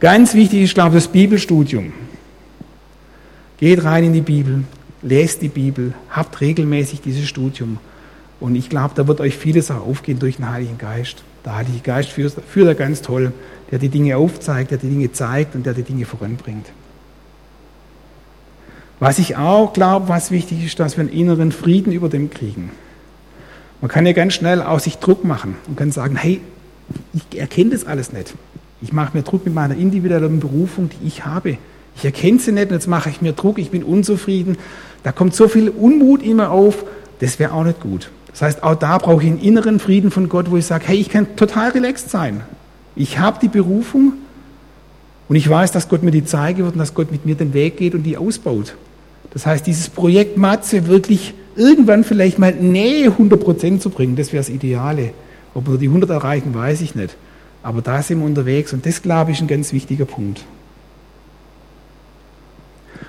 Ganz 0.00 0.34
wichtig 0.34 0.62
ist, 0.62 0.74
glaube 0.74 0.96
ich, 0.96 1.04
das 1.04 1.12
Bibelstudium. 1.12 1.92
Geht 3.62 3.84
rein 3.84 4.02
in 4.02 4.12
die 4.12 4.22
Bibel, 4.22 4.64
lest 5.02 5.40
die 5.40 5.46
Bibel, 5.46 5.94
habt 6.10 6.40
regelmäßig 6.40 7.00
dieses 7.00 7.28
Studium. 7.28 7.78
Und 8.40 8.56
ich 8.56 8.68
glaube, 8.68 8.94
da 8.96 9.06
wird 9.06 9.20
euch 9.20 9.36
vieles 9.36 9.70
auch 9.70 9.86
aufgehen 9.86 10.18
durch 10.18 10.38
den 10.38 10.50
Heiligen 10.50 10.78
Geist. 10.78 11.22
Der 11.44 11.54
Heilige 11.54 11.78
Geist 11.78 12.08
führt, 12.08 12.34
führt 12.48 12.66
er 12.66 12.74
ganz 12.74 13.02
toll, 13.02 13.32
der 13.70 13.78
die 13.78 13.88
Dinge 13.88 14.16
aufzeigt, 14.16 14.72
der 14.72 14.78
die 14.78 14.88
Dinge 14.88 15.12
zeigt 15.12 15.54
und 15.54 15.64
der 15.64 15.74
die 15.74 15.84
Dinge 15.84 16.06
voranbringt. 16.06 16.66
Was 18.98 19.20
ich 19.20 19.36
auch 19.36 19.72
glaube, 19.72 20.08
was 20.08 20.32
wichtig 20.32 20.66
ist, 20.66 20.80
dass 20.80 20.96
wir 20.96 21.02
einen 21.02 21.12
inneren 21.12 21.52
Frieden 21.52 21.92
über 21.92 22.08
dem 22.08 22.30
kriegen. 22.30 22.72
Man 23.80 23.88
kann 23.88 24.04
ja 24.06 24.12
ganz 24.12 24.34
schnell 24.34 24.60
auch 24.60 24.80
sich 24.80 24.98
Druck 24.98 25.22
machen 25.24 25.54
und 25.68 25.76
kann 25.76 25.92
sagen, 25.92 26.16
hey, 26.16 26.40
ich 27.14 27.38
erkenne 27.38 27.70
das 27.70 27.86
alles 27.86 28.12
nicht. 28.12 28.34
Ich 28.80 28.92
mache 28.92 29.16
mir 29.16 29.22
Druck 29.22 29.44
mit 29.44 29.54
meiner 29.54 29.76
individuellen 29.76 30.40
Berufung, 30.40 30.90
die 30.90 31.06
ich 31.06 31.24
habe. 31.24 31.58
Ich 31.96 32.04
erkenne 32.04 32.38
sie 32.38 32.52
nicht 32.52 32.70
jetzt 32.70 32.86
mache 32.86 33.10
ich 33.10 33.20
mir 33.20 33.32
Druck, 33.32 33.58
ich 33.58 33.70
bin 33.70 33.82
unzufrieden. 33.84 34.56
Da 35.02 35.12
kommt 35.12 35.34
so 35.34 35.48
viel 35.48 35.68
Unmut 35.68 36.22
immer 36.22 36.50
auf, 36.50 36.84
das 37.20 37.38
wäre 37.38 37.52
auch 37.52 37.64
nicht 37.64 37.80
gut. 37.80 38.10
Das 38.30 38.42
heißt, 38.42 38.62
auch 38.62 38.74
da 38.74 38.98
brauche 38.98 39.22
ich 39.22 39.28
einen 39.28 39.40
inneren 39.40 39.78
Frieden 39.78 40.10
von 40.10 40.28
Gott, 40.28 40.50
wo 40.50 40.56
ich 40.56 40.66
sage, 40.66 40.84
hey, 40.86 40.96
ich 40.96 41.10
kann 41.10 41.36
total 41.36 41.70
relaxed 41.70 42.10
sein. 42.10 42.40
Ich 42.96 43.18
habe 43.18 43.38
die 43.40 43.48
Berufung 43.48 44.14
und 45.28 45.36
ich 45.36 45.48
weiß, 45.48 45.72
dass 45.72 45.88
Gott 45.88 46.02
mir 46.02 46.10
die 46.10 46.24
zeige 46.24 46.64
wird 46.64 46.74
und 46.74 46.78
dass 46.78 46.94
Gott 46.94 47.10
mit 47.10 47.26
mir 47.26 47.34
den 47.34 47.54
Weg 47.54 47.76
geht 47.76 47.94
und 47.94 48.02
die 48.02 48.16
ausbaut. 48.16 48.74
Das 49.32 49.46
heißt, 49.46 49.66
dieses 49.66 49.88
Projekt 49.88 50.36
Matze 50.36 50.86
wirklich 50.86 51.34
irgendwann 51.56 52.04
vielleicht 52.04 52.38
mal 52.38 52.52
Nähe 52.52 53.10
100% 53.10 53.80
zu 53.80 53.90
bringen, 53.90 54.16
das 54.16 54.32
wäre 54.32 54.40
das 54.40 54.48
Ideale. 54.48 55.12
Ob 55.54 55.68
wir 55.68 55.78
die 55.78 55.88
100 55.88 56.10
erreichen, 56.10 56.54
weiß 56.54 56.80
ich 56.80 56.94
nicht. 56.94 57.16
Aber 57.62 57.82
da 57.82 58.02
sind 58.02 58.18
wir 58.20 58.26
unterwegs 58.26 58.72
und 58.72 58.86
das, 58.86 59.02
glaube 59.02 59.30
ich, 59.30 59.38
ist 59.38 59.42
ein 59.42 59.48
ganz 59.48 59.72
wichtiger 59.72 60.04
Punkt. 60.04 60.44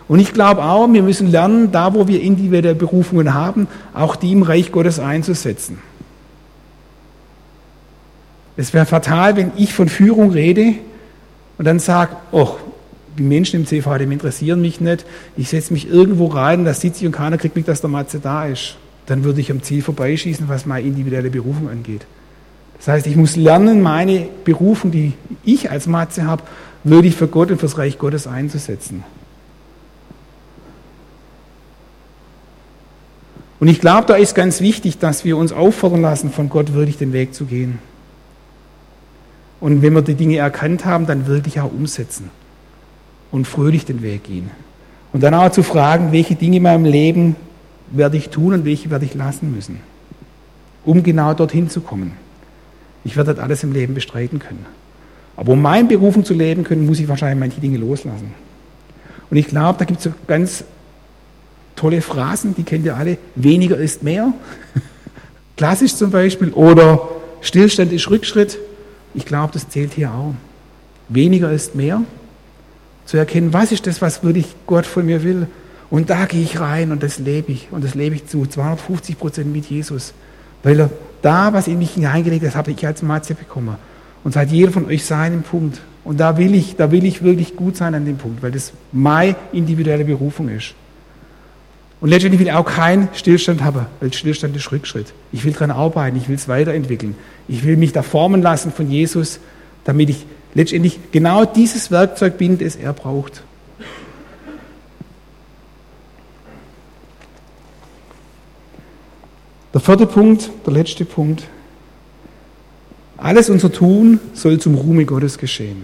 Und 0.07 0.19
ich 0.19 0.33
glaube 0.33 0.63
auch, 0.63 0.91
wir 0.91 1.03
müssen 1.03 1.31
lernen, 1.31 1.71
da 1.71 1.93
wo 1.93 2.07
wir 2.07 2.21
individuelle 2.21 2.75
Berufungen 2.75 3.33
haben, 3.33 3.67
auch 3.93 4.15
die 4.15 4.31
im 4.31 4.43
Reich 4.43 4.71
Gottes 4.71 4.99
einzusetzen. 4.99 5.79
Es 8.55 8.73
wäre 8.73 8.85
fatal, 8.85 9.35
wenn 9.35 9.51
ich 9.57 9.73
von 9.73 9.89
Führung 9.89 10.31
rede 10.31 10.75
und 11.57 11.65
dann 11.65 11.79
sage, 11.79 12.15
oh, 12.31 12.55
die 13.17 13.23
Menschen 13.23 13.61
im 13.61 13.65
CVD 13.65 14.03
interessieren 14.03 14.61
mich 14.61 14.81
nicht, 14.81 15.05
ich 15.37 15.49
setze 15.49 15.73
mich 15.73 15.87
irgendwo 15.87 16.27
rein, 16.27 16.65
da 16.65 16.73
sitze 16.73 17.01
ich 17.01 17.05
und 17.05 17.13
keiner 17.13 17.37
kriegt 17.37 17.55
mit, 17.55 17.67
dass 17.67 17.81
der 17.81 17.89
Matze 17.89 18.19
da 18.19 18.45
ist. 18.45 18.75
Dann 19.05 19.23
würde 19.23 19.41
ich 19.41 19.51
am 19.51 19.61
Ziel 19.61 19.81
vorbeischießen, 19.81 20.47
was 20.49 20.65
meine 20.65 20.87
individuelle 20.87 21.29
Berufung 21.29 21.69
angeht. 21.69 22.05
Das 22.77 22.87
heißt, 22.87 23.07
ich 23.07 23.15
muss 23.15 23.35
lernen, 23.35 23.81
meine 23.81 24.27
Berufung, 24.43 24.91
die 24.91 25.13
ich 25.43 25.71
als 25.71 25.87
Matze 25.87 26.25
habe, 26.25 26.43
wirklich 26.83 27.15
für 27.15 27.27
Gott 27.27 27.49
und 27.51 27.59
fürs 27.59 27.77
Reich 27.77 27.97
Gottes 27.97 28.27
einzusetzen. 28.27 29.03
Und 33.63 33.69
ich 33.69 33.79
glaube, 33.79 34.05
da 34.07 34.15
ist 34.15 34.35
ganz 34.35 34.59
wichtig, 34.59 34.97
dass 34.97 35.23
wir 35.23 35.37
uns 35.37 35.53
auffordern 35.53 36.01
lassen, 36.01 36.31
von 36.31 36.49
Gott 36.49 36.73
wirklich 36.73 36.97
den 36.97 37.13
Weg 37.13 37.33
zu 37.33 37.45
gehen. 37.45 37.79
Und 39.61 39.81
wenn 39.81 39.93
wir 39.93 40.01
die 40.01 40.15
Dinge 40.15 40.35
erkannt 40.35 40.83
haben, 40.83 41.05
dann 41.05 41.27
wirklich 41.27 41.61
auch 41.61 41.71
umsetzen 41.71 42.29
und 43.31 43.47
fröhlich 43.47 43.85
den 43.85 44.01
Weg 44.01 44.25
gehen. 44.25 44.51
Und 45.13 45.23
dann 45.23 45.33
auch 45.33 45.49
zu 45.49 45.63
fragen, 45.63 46.11
welche 46.11 46.35
Dinge 46.35 46.57
in 46.57 46.63
meinem 46.63 46.83
Leben 46.83 47.37
werde 47.89 48.17
ich 48.17 48.27
tun 48.27 48.53
und 48.53 48.65
welche 48.65 48.89
werde 48.89 49.05
ich 49.05 49.13
lassen 49.13 49.55
müssen, 49.55 49.79
um 50.83 51.01
genau 51.01 51.33
dorthin 51.33 51.69
zu 51.69 51.79
kommen. 51.79 52.17
Ich 53.05 53.15
werde 53.15 53.33
das 53.33 53.41
alles 53.41 53.63
im 53.63 53.71
Leben 53.71 53.93
bestreiten 53.93 54.39
können. 54.39 54.65
Aber 55.37 55.53
um 55.53 55.61
meinen 55.61 55.87
Berufung 55.87 56.25
zu 56.25 56.33
leben 56.33 56.65
können, 56.65 56.85
muss 56.85 56.99
ich 56.99 57.07
wahrscheinlich 57.07 57.39
manche 57.39 57.61
Dinge 57.61 57.77
loslassen. 57.77 58.33
Und 59.29 59.37
ich 59.37 59.47
glaube, 59.47 59.79
da 59.79 59.85
gibt 59.85 59.99
es 59.99 60.03
so 60.03 60.11
ganz 60.27 60.65
tolle 61.75 62.01
Phrasen, 62.01 62.55
die 62.55 62.63
kennt 62.63 62.85
ihr 62.85 62.95
alle. 62.95 63.17
Weniger 63.35 63.77
ist 63.77 64.03
mehr. 64.03 64.33
Klassisch 65.57 65.95
zum 65.95 66.11
Beispiel. 66.11 66.49
Oder 66.51 67.09
Stillstand 67.41 67.91
ist 67.91 68.09
Rückschritt. 68.09 68.57
Ich 69.13 69.25
glaube, 69.25 69.53
das 69.53 69.69
zählt 69.69 69.93
hier 69.93 70.11
auch. 70.11 70.33
Weniger 71.09 71.51
ist 71.51 71.75
mehr. 71.75 72.01
Zu 73.05 73.17
erkennen, 73.17 73.53
was 73.53 73.71
ist 73.71 73.85
das, 73.85 74.01
was 74.01 74.23
wirklich 74.23 74.47
Gott 74.65 74.85
von 74.85 75.05
mir 75.05 75.23
will. 75.23 75.47
Und 75.89 76.09
da 76.09 76.25
gehe 76.25 76.41
ich 76.41 76.59
rein 76.59 76.91
und 76.91 77.03
das 77.03 77.19
lebe 77.19 77.51
ich. 77.51 77.67
Und 77.69 77.83
das 77.83 77.93
lebe 77.93 78.15
ich 78.15 78.25
zu 78.25 78.45
250 78.45 79.19
Prozent 79.19 79.53
mit 79.53 79.65
Jesus. 79.65 80.13
Weil 80.63 80.79
er 80.79 80.89
da, 81.21 81.53
was 81.53 81.67
in 81.67 81.77
mich 81.77 81.91
hineingelegt 81.91 82.45
hat, 82.45 82.55
habe 82.55 82.71
ich 82.71 82.85
als 82.87 83.01
Matze 83.01 83.35
bekommen. 83.35 83.75
Und 84.23 84.35
hat 84.35 84.49
jeder 84.49 84.71
von 84.71 84.85
euch 84.85 85.05
seinen 85.05 85.43
Punkt. 85.43 85.81
Und 86.03 86.19
da 86.19 86.37
will 86.37 86.55
ich, 86.55 86.75
da 86.75 86.91
will 86.91 87.05
ich 87.05 87.23
wirklich 87.23 87.55
gut 87.55 87.77
sein 87.77 87.93
an 87.93 88.05
dem 88.05 88.17
Punkt, 88.17 88.41
weil 88.41 88.51
das 88.51 88.73
meine 88.91 89.35
individuelle 89.51 90.05
Berufung 90.05 90.49
ist. 90.49 90.73
Und 92.03 92.09
letztendlich 92.09 92.41
will 92.41 92.47
ich 92.47 92.53
auch 92.53 92.65
keinen 92.65 93.07
Stillstand 93.13 93.63
haben, 93.63 93.85
weil 94.01 94.11
Stillstand 94.11 94.53
ist 94.57 94.69
Rückschritt. 94.73 95.13
Ich 95.31 95.45
will 95.45 95.53
daran 95.53 95.71
arbeiten, 95.71 96.17
ich 96.17 96.27
will 96.27 96.35
es 96.35 96.49
weiterentwickeln. 96.49 97.15
Ich 97.47 97.63
will 97.63 97.77
mich 97.77 97.93
da 97.93 98.01
formen 98.01 98.41
lassen 98.41 98.73
von 98.73 98.91
Jesus, 98.91 99.39
damit 99.85 100.09
ich 100.09 100.25
letztendlich 100.53 100.99
genau 101.13 101.45
dieses 101.45 101.91
Werkzeug 101.91 102.37
bin, 102.37 102.57
das 102.57 102.75
er 102.75 102.91
braucht. 102.91 103.43
Der 109.73 109.79
vierte 109.79 110.05
Punkt, 110.05 110.51
der 110.65 110.73
letzte 110.73 111.05
Punkt. 111.05 111.45
Alles 113.15 113.49
unser 113.49 113.71
Tun 113.71 114.19
soll 114.33 114.59
zum 114.59 114.75
Ruhme 114.75 115.05
Gottes 115.05 115.37
geschehen. 115.37 115.83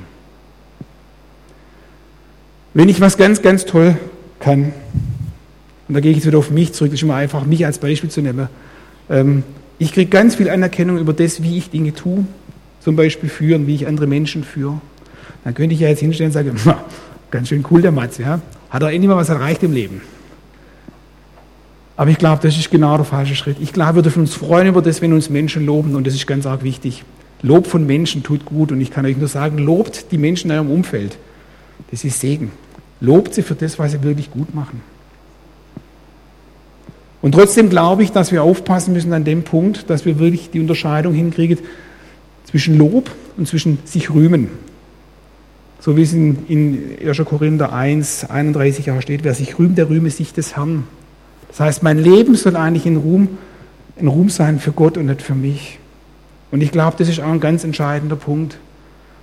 Wenn 2.74 2.90
ich 2.90 3.00
was 3.00 3.16
ganz, 3.16 3.42
ganz 3.42 3.64
toll 3.64 3.96
kann, 4.42 4.74
und 5.90 5.96
da 5.96 6.00
gehe 6.00 6.12
ich 6.12 6.18
jetzt 6.18 6.28
wieder 6.28 6.38
auf 6.38 6.52
mich 6.52 6.72
zurück, 6.72 6.92
das 6.92 7.00
ist 7.00 7.04
immer 7.04 7.16
einfach, 7.16 7.46
mich 7.46 7.66
als 7.66 7.80
Beispiel 7.80 8.12
zu 8.12 8.22
nehmen. 8.22 8.48
Ähm, 9.10 9.44
ich 9.80 9.92
kriege 9.92 10.10
ganz 10.10 10.36
viel 10.36 10.50
Anerkennung 10.50 11.00
über 11.00 11.14
das, 11.14 11.42
wie 11.42 11.58
ich 11.58 11.72
Dinge 11.72 11.94
tue, 11.94 12.26
zum 12.80 12.96
Beispiel 12.96 13.28
führen, 13.28 13.66
wie 13.66 13.74
ich 13.74 13.88
andere 13.88 14.06
Menschen 14.06 14.44
führe. 14.44 14.80
Dann 15.44 15.56
könnte 15.56 15.74
ich 15.74 15.82
ja 15.82 15.90
jetzt 15.90 16.00
hinstellen 16.00 16.30
und 16.30 16.34
sagen, 16.34 16.56
ganz 17.32 17.50
schön 17.50 17.66
cool 17.72 17.82
der 17.82 17.92
Matze, 17.92 18.22
ja? 18.22 18.40
hat 18.70 18.84
er 18.84 18.92
endlich 18.92 19.10
mal 19.10 19.18
was 19.18 19.30
erreicht 19.30 19.64
im 19.64 19.74
Leben. 19.74 20.02
Aber 21.98 22.12
ich 22.12 22.20
glaube, 22.20 22.42
das 22.42 22.56
ist 22.56 22.70
genau 22.70 22.96
der 22.96 23.06
falsche 23.06 23.36
Schritt. 23.36 23.58
Ich 23.60 23.74
glaube, 23.74 23.96
wir 23.96 24.02
dürfen 24.04 24.22
uns 24.22 24.36
freuen 24.36 24.68
über 24.68 24.84
das, 24.84 25.02
wenn 25.02 25.12
uns 25.12 25.30
Menschen 25.30 25.66
loben 25.66 25.96
und 25.96 26.06
das 26.06 26.14
ist 26.14 26.28
ganz 26.28 26.46
arg 26.46 26.64
wichtig. 26.64 27.04
Lob 27.42 27.66
von 27.66 27.86
Menschen 27.88 28.22
tut 28.22 28.46
gut 28.46 28.72
und 28.72 28.80
ich 28.80 28.92
kann 28.92 29.06
euch 29.06 29.18
nur 29.18 29.28
sagen, 29.28 29.58
lobt 29.58 30.12
die 30.12 30.20
Menschen 30.20 30.52
in 30.52 30.58
eurem 30.58 30.70
Umfeld. 30.70 31.18
Das 31.90 32.04
ist 32.04 32.20
Segen. 32.20 32.52
Lobt 33.02 33.34
sie 33.34 33.42
für 33.42 33.56
das, 33.56 33.80
was 33.80 33.94
sie 33.94 34.04
wirklich 34.04 34.30
gut 34.30 34.54
machen. 34.54 34.82
Und 37.22 37.34
trotzdem 37.34 37.70
glaube 37.70 38.04
ich, 38.04 38.12
dass 38.12 38.32
wir 38.32 38.44
aufpassen 38.44 38.94
müssen 38.94 39.12
an 39.14 39.26
dem 39.26 39.44
Punkt, 39.44 39.90
dass 39.90 40.06
wir 40.06 40.20
wirklich 40.20 40.52
die 40.52 40.60
Unterscheidung 40.60 41.14
hinkriegen 41.14 41.58
zwischen 42.46 42.78
Lob 42.78 43.12
und 43.38 43.48
zwischen 43.48 43.80
sich 43.86 44.10
rühmen. 44.10 44.50
So 45.82 45.96
wie 45.96 46.02
es 46.02 46.14
in, 46.14 46.46
in 46.48 47.08
1. 47.08 47.18
Korinther 47.26 47.74
1, 47.74 48.30
31 48.30 48.92
auch 48.92 49.02
steht, 49.02 49.24
wer 49.24 49.34
sich 49.34 49.60
rühmt, 49.60 49.78
der 49.78 49.90
rühme 49.90 50.10
sich 50.10 50.34
des 50.34 50.56
Herrn. 50.56 50.86
Das 51.50 51.60
heißt, 51.60 51.84
mein 51.84 51.98
Leben 51.98 52.36
soll 52.36 52.56
eigentlich 52.56 52.86
ein 52.86 52.98
Ruhm, 52.98 53.38
ein 54.00 54.08
Ruhm 54.08 54.30
sein 54.30 54.60
für 54.60 54.72
Gott 54.72 54.98
und 54.98 55.08
nicht 55.08 55.22
für 55.22 55.36
mich. 55.36 55.80
Und 56.52 56.62
ich 56.62 56.72
glaube, 56.72 56.96
das 56.98 57.10
ist 57.10 57.20
auch 57.20 57.32
ein 57.32 57.40
ganz 57.40 57.64
entscheidender 57.64 58.16
Punkt, 58.16 58.58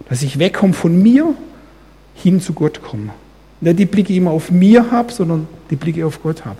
dass 0.09 0.23
ich 0.23 0.39
wegkomme 0.39 0.73
von 0.73 1.03
mir 1.03 1.35
hin 2.15 2.41
zu 2.41 2.53
Gott 2.53 2.83
komme. 2.83 3.11
Nicht 3.61 3.79
die 3.79 3.87
Blicke 3.87 4.15
immer 4.15 4.31
auf 4.31 4.51
mir 4.51 4.91
habe, 4.91 5.13
sondern 5.13 5.49
die 5.71 5.77
Blicke 5.77 6.07
auf 6.07 6.23
Gott 6.23 6.45
habe. 6.45 6.59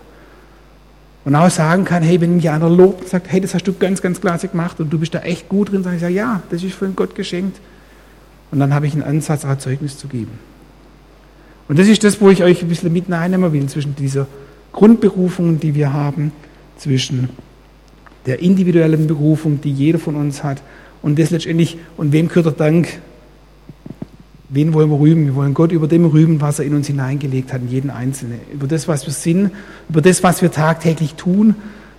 Und 1.27 1.35
auch 1.35 1.51
sagen 1.51 1.85
kann, 1.85 2.05
hey, 2.05 2.21
wenn 2.21 2.37
mich 2.37 2.49
einer 2.49 2.71
lobt 2.71 3.03
und 3.03 3.09
sagt, 3.09 3.33
hey, 3.33 3.41
das 3.41 3.53
hast 3.53 3.65
du 3.65 3.73
ganz, 3.73 4.01
ganz 4.01 4.21
klasse 4.21 4.47
gemacht 4.47 4.79
und 4.79 4.91
du 4.91 4.99
bist 5.01 5.13
da 5.13 5.19
echt 5.19 5.49
gut 5.49 5.73
drin, 5.73 5.83
sage 5.83 5.97
ich, 5.97 6.03
ja, 6.15 6.41
das 6.51 6.63
ist 6.63 6.77
von 6.77 6.95
Gott 6.95 7.17
geschenkt. 7.17 7.61
Und 8.53 8.61
dann 8.61 8.73
habe 8.73 8.87
ich 8.87 8.93
einen 8.93 9.03
Ansatz, 9.03 9.45
auch 9.45 9.59
Zeugnis 9.59 9.99
zu 9.99 10.07
geben. 10.07 10.39
Und 11.67 11.81
das 11.81 11.89
ist 11.89 12.05
das, 12.05 12.21
wo 12.21 12.31
ich 12.31 12.45
euch 12.45 12.63
ein 12.63 12.69
bisschen 12.69 12.93
mit 12.93 13.11
reinnehmen 13.11 13.53
will, 13.53 13.67
zwischen 13.67 13.97
dieser 13.97 14.29
Grundberufung, 14.71 15.59
die 15.59 15.75
wir 15.75 15.93
haben, 15.93 16.31
zwischen 16.79 17.29
der 18.27 18.39
individuellen 18.39 19.09
Berufung, 19.09 19.61
die 19.61 19.73
jeder 19.73 19.99
von 19.99 20.15
uns 20.15 20.45
hat, 20.45 20.63
und 21.03 21.19
das 21.19 21.31
letztendlich, 21.31 21.77
und 21.97 22.13
wem 22.13 22.29
gehört 22.29 22.47
der 22.47 22.53
Dank? 22.53 23.01
Wen 24.49 24.73
wollen 24.75 24.91
wir 24.91 25.01
rühmen? 25.01 25.27
Wir 25.27 25.35
wollen 25.35 25.55
Gott 25.55 25.73
über 25.73 25.89
dem 25.89 26.05
rühmen, 26.05 26.41
was 26.41 26.61
er 26.61 26.67
in 26.67 26.75
uns 26.75 26.87
hineingelegt 26.87 27.53
hat, 27.53 27.63
in 27.63 27.69
jeden 27.69 27.91
Einzelnen. 27.91 28.39
Über 28.53 28.69
das, 28.69 28.87
was 28.87 29.05
wir 29.07 29.13
sind, 29.13 29.51
über 29.89 30.01
das, 30.01 30.23
was 30.23 30.41
wir 30.41 30.53
tagtäglich 30.53 31.15
tun, 31.15 31.57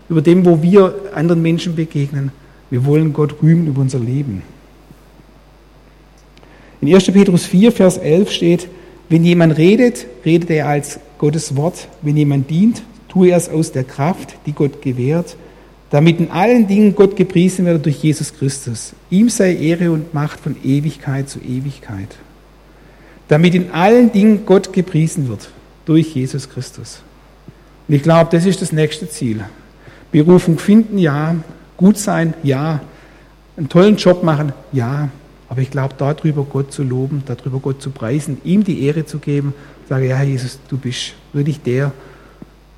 über 0.09 0.21
dem, 0.21 0.45
wo 0.45 0.61
wir 0.61 0.95
anderen 1.13 1.41
Menschen 1.41 1.75
begegnen. 1.75 2.31
Wir 2.69 2.85
wollen 2.85 3.11
Gott 3.11 3.41
rühmen 3.41 3.67
über 3.67 3.81
unser 3.81 3.99
Leben. 3.99 4.43
In 6.79 6.93
1. 6.93 7.05
Petrus 7.11 7.45
4, 7.45 7.71
Vers 7.71 7.97
11 7.97 8.31
steht, 8.31 8.67
wenn 9.09 9.25
jemand 9.25 9.57
redet, 9.57 10.05
redet 10.25 10.49
er 10.49 10.67
als 10.67 10.99
Gottes 11.17 11.55
Wort. 11.55 11.87
Wenn 12.01 12.15
jemand 12.15 12.49
dient, 12.49 12.83
tue 13.09 13.29
er 13.29 13.37
es 13.37 13.49
aus 13.49 13.71
der 13.71 13.83
Kraft, 13.83 14.35
die 14.45 14.53
Gott 14.53 14.81
gewährt, 14.81 15.35
damit 15.89 16.19
in 16.19 16.31
allen 16.31 16.67
Dingen 16.67 16.95
Gott 16.95 17.15
gepriesen 17.15 17.65
werde 17.65 17.79
durch 17.79 18.03
Jesus 18.03 18.33
Christus. 18.33 18.93
Ihm 19.09 19.29
sei 19.29 19.55
Ehre 19.55 19.91
und 19.91 20.13
Macht 20.13 20.39
von 20.39 20.55
Ewigkeit 20.63 21.29
zu 21.29 21.39
Ewigkeit. 21.39 22.17
Damit 23.27 23.55
in 23.55 23.71
allen 23.71 24.11
Dingen 24.11 24.45
Gott 24.45 24.71
gepriesen 24.71 25.27
wird 25.27 25.49
durch 25.85 26.15
Jesus 26.15 26.49
Christus. 26.49 27.01
Und 27.87 27.95
ich 27.95 28.03
glaube, 28.03 28.29
das 28.31 28.45
ist 28.45 28.61
das 28.61 28.71
nächste 28.71 29.09
Ziel. 29.09 29.43
Berufung 30.11 30.57
finden, 30.59 30.97
ja. 30.97 31.35
Gut 31.75 31.97
sein, 31.97 32.33
ja. 32.43 32.81
Einen 33.55 33.69
tollen 33.69 33.97
Job 33.97 34.23
machen, 34.23 34.53
ja. 34.71 35.09
Aber 35.49 35.61
ich 35.61 35.71
glaube, 35.71 35.95
darüber 35.97 36.43
Gott 36.43 36.71
zu 36.73 36.83
loben, 36.83 37.23
darüber 37.25 37.59
Gott 37.59 37.81
zu 37.81 37.91
preisen, 37.91 38.37
ihm 38.43 38.63
die 38.63 38.83
Ehre 38.83 39.05
zu 39.05 39.19
geben, 39.19 39.53
sage, 39.87 40.07
ja, 40.07 40.21
Jesus, 40.21 40.59
du 40.67 40.77
bist 40.77 41.13
wirklich 41.33 41.61
der, 41.61 41.93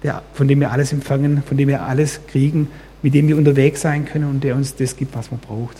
der, 0.04 0.22
von 0.34 0.48
dem 0.48 0.60
wir 0.60 0.72
alles 0.72 0.94
empfangen, 0.94 1.44
von 1.44 1.58
dem 1.58 1.68
wir 1.68 1.84
alles 1.84 2.22
kriegen, 2.28 2.68
mit 3.02 3.14
dem 3.14 3.28
wir 3.28 3.38
unterwegs 3.38 3.82
sein 3.82 4.06
können 4.06 4.30
und 4.30 4.44
der 4.44 4.56
uns 4.56 4.76
das 4.76 4.96
gibt, 4.96 5.16
was 5.16 5.32
man 5.32 5.40
braucht. 5.40 5.78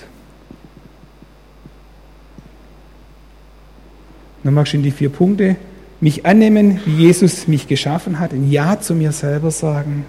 Nochmal 4.44 4.66
schön 4.66 4.84
die 4.84 4.92
vier 4.92 5.10
Punkte. 5.10 5.56
Mich 6.02 6.26
annehmen, 6.26 6.80
wie 6.86 7.08
Jesus 7.08 7.48
mich 7.48 7.68
geschaffen 7.68 8.20
hat, 8.20 8.34
ein 8.34 8.50
Ja 8.50 8.80
zu 8.80 8.96
mir 8.96 9.12
selber 9.12 9.52
sagen, 9.52 10.06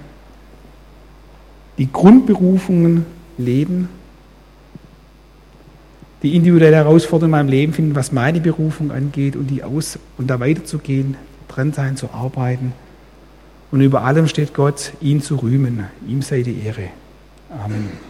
die 1.78 1.90
Grundberufungen 1.90 3.06
leben, 3.38 3.88
die 6.22 6.36
individuelle 6.36 6.76
Herausforderung 6.76 7.28
in 7.28 7.30
meinem 7.30 7.48
Leben 7.48 7.72
finden, 7.72 7.94
was 7.94 8.12
meine 8.12 8.40
Berufung 8.40 8.90
angeht 8.90 9.34
und 9.34 9.46
die 9.46 9.62
aus 9.62 9.98
und 10.18 10.28
da 10.28 10.38
weiterzugehen, 10.38 11.16
dran 11.48 11.72
sein, 11.72 11.96
zu 11.96 12.10
arbeiten. 12.10 12.72
Und 13.72 13.80
über 13.80 14.02
allem 14.02 14.28
steht 14.28 14.52
Gott, 14.52 14.92
ihn 15.00 15.22
zu 15.22 15.36
rühmen. 15.36 15.84
Ihm 16.06 16.22
sei 16.22 16.42
die 16.42 16.60
Ehre. 16.60 16.90
Amen. 17.64 18.09